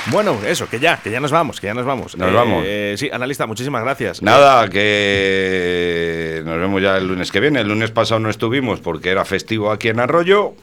bueno, 0.05 0.37
eso, 0.47 0.69
que 0.69 0.79
ya, 0.79 0.95
que 0.95 1.11
ya 1.11 1.19
nos 1.19 1.31
vamos, 1.31 1.59
que 1.59 1.67
ya 1.67 1.73
nos 1.73 1.85
vamos. 1.85 2.15
Nos 2.15 2.29
Eh, 2.29 2.33
vamos. 2.33 2.63
eh, 2.65 2.95
sí, 2.97 3.09
analista, 3.11 3.45
muchísimas 3.45 3.83
gracias. 3.83 4.21
Nada, 4.21 4.69
que 4.69 6.41
nos 6.45 6.57
vemos 6.57 6.81
ya 6.81 6.95
el 6.95 7.05
lunes 7.09 7.29
que 7.29 7.41
viene. 7.41 7.59
El 7.59 7.67
lunes 7.67 7.91
pasado 7.91 8.21
no 8.21 8.29
estuvimos 8.29 8.79
porque 8.79 9.09
era 9.09 9.25
festivo 9.25 9.69
aquí 9.73 9.89
en 9.89 9.99
Arroyo. 9.99 10.53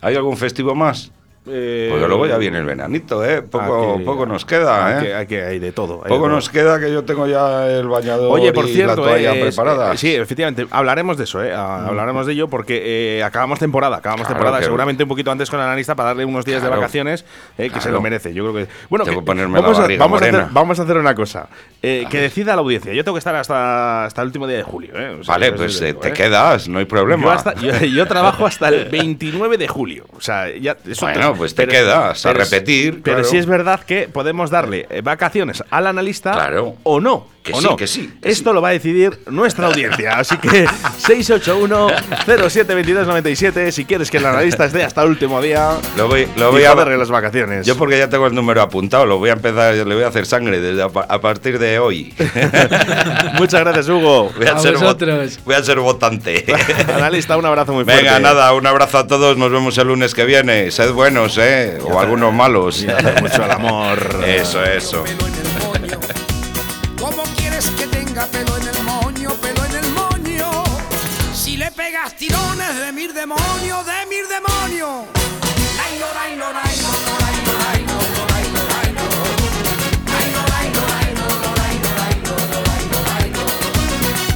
¿Hay 0.00 0.16
algún 0.16 0.36
festivo 0.36 0.74
más? 0.74 1.12
Eh, 1.50 1.88
Porque 1.90 2.06
luego 2.08 2.26
ya 2.26 2.36
viene 2.38 2.58
el 2.58 2.64
veranito, 2.64 3.24
¿eh? 3.24 3.42
Poco, 3.42 3.94
aquí- 3.94 4.04
poco 4.04 4.26
nos 4.26 4.44
queda, 4.44 5.02
¿eh? 5.02 5.14
hay 5.14 5.58
de 5.58 5.72
todo. 5.72 5.94
hay 5.96 6.02
de 6.04 6.08
Poco 6.08 6.24
todo. 6.24 6.28
nos 6.28 6.48
queda 6.50 6.78
que 6.78 6.92
yo 6.92 7.04
tengo 7.04 7.26
ya 7.26 7.66
el 7.66 7.88
bañador 7.88 8.30
Oye, 8.32 8.52
por 8.52 8.66
y 8.68 8.72
cierto, 8.74 8.96
la 9.02 9.08
toalla 9.08 9.34
es- 9.34 9.54
preparada. 9.54 9.92
eh, 9.94 9.96
sí, 9.96 10.14
efectivamente, 10.14 10.66
hablaremos 10.70 11.16
de 11.16 11.24
eso, 11.24 11.42
eh, 11.42 11.52
ah, 11.54 11.86
hablaremos 11.88 12.26
de 12.26 12.32
ello 12.34 12.48
porque 12.48 13.18
eh, 13.18 13.22
acabamos 13.24 13.58
temporada, 13.58 13.96
acabamos 13.96 14.26
Claro 14.26 14.34
temporada, 14.36 14.58
que- 14.58 14.64
seguramente 14.64 15.02
un 15.04 15.08
poquito 15.08 15.30
antes 15.30 15.48
con 15.50 15.58
el 15.60 15.66
analista 15.66 15.94
para 15.94 16.08
darle 16.10 16.24
unos 16.24 16.44
días 16.44 16.62
de 16.62 16.68
vacaciones 16.68 17.24
eh, 17.56 17.70
que 17.70 17.80
se 17.80 17.90
lo 17.90 18.00
merece. 18.00 18.34
Yo 18.34 18.44
creo 18.52 18.66
que 18.66 18.70
bueno, 18.88 19.04
que- 19.04 19.10
vamos, 19.14 19.78
a, 19.78 19.86
vamos, 19.98 20.22
a 20.22 20.24
hacer, 20.26 20.46
vamos 20.50 20.78
a 20.78 20.82
hacer 20.82 20.96
una 20.98 21.14
cosa, 21.14 21.48
eh, 21.82 22.06
que 22.10 22.20
decida 22.20 22.54
la 22.54 22.60
audiencia. 22.62 22.92
Yo 22.92 23.04
tengo 23.04 23.14
que 23.16 23.20
estar 23.20 23.34
hasta 23.34 24.04
hasta 24.04 24.22
el 24.22 24.26
último 24.28 24.46
día 24.46 24.56
de 24.58 24.62
julio. 24.62 24.90
eh, 24.94 25.18
o 25.20 25.24
sea, 25.24 25.34
Vale, 25.34 25.52
pues 25.52 25.80
digo, 25.80 25.98
te 26.00 26.12
quedas, 26.12 26.68
no 26.68 26.78
hay 26.78 26.84
problema. 26.84 27.22
Yo, 27.24 27.30
hasta- 27.30 27.54
yo- 27.54 27.72
yo 27.86 28.06
trabajo 28.06 28.46
hasta 28.46 28.68
el 28.68 28.84
29 28.90 29.56
de 29.58 29.68
julio. 29.68 30.04
O 30.16 30.20
sea, 30.20 30.54
ya, 30.56 30.76
eso 30.88 31.06
Bueno, 31.06 31.34
pues 31.38 31.54
te 31.54 31.66
quedas 31.66 32.26
a 32.26 32.32
repetir, 32.34 33.00
Pero 33.02 33.16
claro. 33.18 33.28
sí 33.30 33.38
es 33.38 33.46
verdad 33.46 33.80
que 33.80 34.08
podemos 34.08 34.50
darle 34.50 34.86
eh, 34.90 35.00
vacaciones 35.00 35.64
al 35.70 35.86
analista 35.86 36.32
Claro. 36.32 36.74
o 36.82 37.00
no. 37.00 37.26
Que 37.48 37.52
o 37.54 37.60
sí, 37.60 37.66
no. 37.66 37.76
que 37.76 37.86
sí, 37.86 38.12
que 38.22 38.28
Esto 38.28 38.52
lo 38.52 38.60
va 38.62 38.68
a 38.68 38.72
decidir 38.72 39.18
nuestra 39.30 39.66
audiencia. 39.68 40.18
Así 40.18 40.36
que 40.38 40.66
681-072297. 41.06 43.70
Si 43.70 43.84
quieres 43.84 44.10
que 44.10 44.16
el 44.18 44.26
analista 44.26 44.64
esté 44.66 44.82
hasta 44.84 45.02
el 45.02 45.08
último 45.10 45.40
día. 45.40 45.70
Lo 45.96 46.08
voy, 46.08 46.26
lo 46.36 46.50
voy 46.52 46.64
a 46.64 46.72
joderle 46.72 46.98
las 46.98 47.10
vacaciones. 47.10 47.66
Yo 47.66 47.76
porque 47.76 47.98
ya 47.98 48.08
tengo 48.08 48.26
el 48.26 48.34
número 48.34 48.60
apuntado, 48.62 49.06
lo 49.06 49.18
voy 49.18 49.30
a 49.30 49.34
empezar, 49.34 49.74
le 49.74 49.94
voy 49.94 50.04
a 50.04 50.08
hacer 50.08 50.26
sangre 50.26 50.60
desde 50.60 50.82
a, 50.82 50.88
pa- 50.88 51.06
a 51.08 51.20
partir 51.20 51.58
de 51.58 51.78
hoy. 51.78 52.14
Muchas 53.38 53.60
gracias, 53.60 53.88
Hugo. 53.88 54.30
Voy 54.36 54.46
a, 54.46 54.56
A 54.56 54.58
ser 54.58 54.74
vo- 54.76 54.80
vosotros. 54.80 55.40
voy 55.44 55.54
a 55.54 55.62
ser 55.62 55.78
votante. 55.80 56.44
Analista, 56.94 57.36
un 57.36 57.46
abrazo 57.46 57.72
muy 57.72 57.84
fuerte. 57.84 58.02
Venga, 58.02 58.18
nada, 58.20 58.52
un 58.52 58.66
abrazo 58.66 58.98
a 58.98 59.06
todos, 59.06 59.36
nos 59.38 59.50
vemos 59.50 59.76
el 59.78 59.88
lunes 59.88 60.14
que 60.14 60.24
viene. 60.24 60.70
Sed 60.70 60.92
buenos, 60.92 61.36
¿eh? 61.38 61.78
O 61.84 61.98
algunos 61.98 62.32
malos. 62.32 62.82
Y 62.82 62.88
hacer 62.90 63.22
mucho 63.22 63.44
el 63.44 63.50
amor. 63.50 63.98
Eso, 64.26 64.62
eso. 64.64 65.04
Tirones 73.18 73.26
de 73.26 73.26
mil 73.26 73.36
demonios, 73.36 73.86
de 73.86 74.06
mil 74.06 74.28
demonios. 74.28 75.06
Lailo, 75.76 76.06
lailo, 76.14 76.52
lailo, 76.52 76.90
lailo, 77.18 77.52
lailo, 77.58 77.96
lailo, 78.30 78.62
lailo. 78.72 79.06
Lailo, 80.06 80.40
lailo, 80.52 80.82
lailo, 80.94 81.26
lailo, 81.58 81.90
lailo, 81.98 82.32
lailo, 82.68 82.98
lailo. 83.08 83.44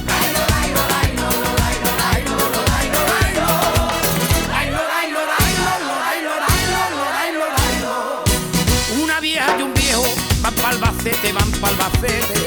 Lailo, 0.05 0.41
lailo, 0.53 0.81
lailo, 0.93 1.27
lailo, 1.61 1.89
lailo, 2.03 2.33
lailo, 2.71 3.01
lailo. 3.13 3.47
Lailo, 4.51 4.81
lailo, 4.93 5.21
lailo, 5.31 5.71
lailo, 6.03 6.33
lailo, 6.43 7.05
lailo, 7.17 7.45
lailo. 7.57 7.93
Una 9.01 9.17
vieja 9.19 9.47
y 9.57 9.61
un 9.61 9.73
viejo 9.73 10.03
van 10.41 10.53
pa'l 10.55 10.65
Albacete, 10.75 11.31
van 11.33 11.51
pa'l 11.51 11.71
Albacete. 11.71 12.37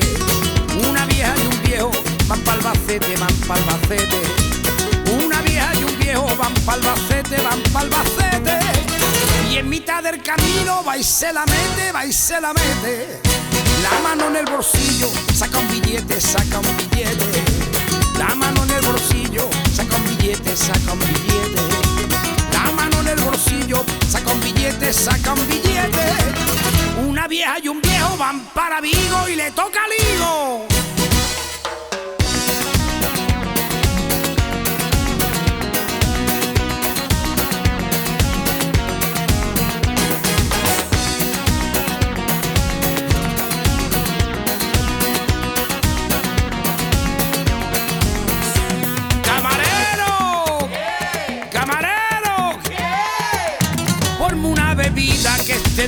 Una 0.89 1.07
vieja 1.07 1.35
y 1.37 1.47
un 1.47 1.63
viejo 1.63 1.91
van 2.29 2.41
pa'l 2.41 2.59
Albacete, 2.59 3.17
van 3.17 3.36
Albacete, 7.77 7.77
van 7.77 7.91
pa'l 7.91 8.07
Albacete. 8.07 8.59
Y 9.51 9.57
en 9.59 9.69
mitad 9.69 10.03
del 10.03 10.23
camino 10.23 10.83
va 10.87 10.97
y 10.97 11.05
se 11.05 11.33
la 11.33 11.45
mete, 11.47 11.93
va 11.93 12.05
y 12.05 12.13
se 12.13 12.41
la 12.41 12.53
mete. 12.53 13.21
La 13.83 14.01
mano 14.01 14.29
en 14.29 14.37
el 14.37 14.47
bolsillo, 14.47 15.09
saca 15.35 15.59
un 15.59 15.69
billete, 15.69 16.21
saca 16.21 16.59
un 16.59 16.77
billete. 16.77 17.45
La 18.19 18.35
mano 18.35 18.65
en 18.65 18.71
el 18.71 18.87
bolsillo, 18.87 19.49
saca 19.75 19.97
un 19.97 20.05
billete, 20.05 20.57
saca 20.57 20.93
un 20.93 20.99
billete. 20.99 21.63
La 22.53 22.71
mano 22.73 23.01
en 23.01 23.09
el 23.09 23.21
bolsillo, 23.21 23.85
saca 24.09 24.33
un 24.33 24.41
billete, 24.41 24.93
saca 24.93 25.33
un 25.33 25.49
billete. 25.49 26.07
Una 27.07 27.29
vieja 27.29 27.59
y 27.63 27.69
un 27.69 27.81
viejo 27.81 28.17
van 28.17 28.41
para 28.55 28.81
Vigo 28.81 29.29
y 29.29 29.37
le 29.37 29.51
toca 29.53 29.81
ligo. 29.89 30.67
¡Camarero! 30.69 30.86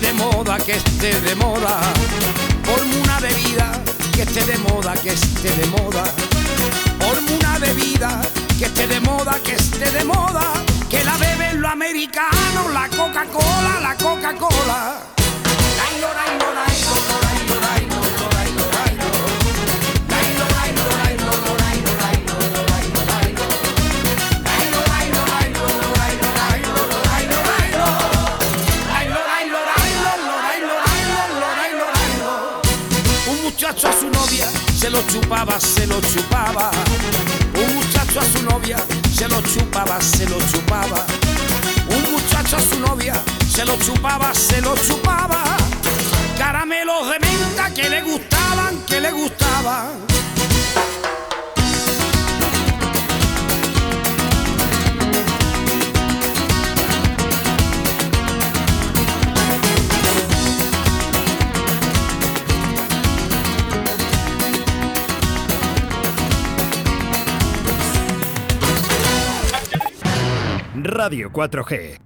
De 0.01 0.13
moda, 0.13 0.59
que 0.59 0.73
esté 0.73 1.21
de 1.21 1.35
moda. 1.35 1.81
Ponme 2.65 3.01
una 3.03 3.19
bebida 3.21 3.73
que 4.15 4.23
esté 4.23 4.45
de 4.45 4.59
moda, 4.59 4.95
que 4.95 5.11
esté 5.11 5.51
de 5.51 5.67
moda. 5.67 6.05
Ponme 6.99 7.33
una 7.33 7.59
bebida 7.59 8.21
que 8.59 8.67
esté 8.67 8.87
de 8.87 9.01
moda, 9.01 9.39
que 9.43 9.55
esté 9.55 9.91
de 9.91 10.05
moda. 10.05 10.53
Que 10.89 11.03
la 11.05 11.17
beben 11.17 11.61
los 11.61 11.71
americanos, 11.71 12.73
la 12.73 12.89
Coca-Cola, 12.89 13.81
la 13.81 13.95
Coca-Cola. 13.97 15.09
Lo 34.99 35.07
chupaba, 35.07 35.61
se 35.61 35.87
lo 35.87 36.01
chupaba. 36.01 36.71
Un 37.55 37.75
muchacho 37.77 38.21
a 38.21 38.25
su 38.25 38.43
novia 38.43 38.79
se 39.15 39.29
lo 39.29 39.41
chupaba, 39.43 40.01
se 40.01 40.27
lo 40.29 40.39
chupaba. 40.51 41.07
Un 41.89 42.13
muchacho 42.13 42.57
a 42.57 42.61
su 42.61 42.81
novia 42.81 43.15
se 43.49 43.65
lo 43.65 43.77
chupaba, 43.79 44.35
se 44.35 44.61
lo 44.61 44.75
chupaba. 44.77 45.43
Caramelos 46.37 47.11
de 47.11 47.19
menta 47.21 47.73
que 47.75 47.89
le 47.89 48.03
gustaban, 48.03 48.79
que 48.87 49.01
le 49.01 49.13
gustaban. 49.13 50.08
Radio 70.89 71.29
4G. 71.29 71.99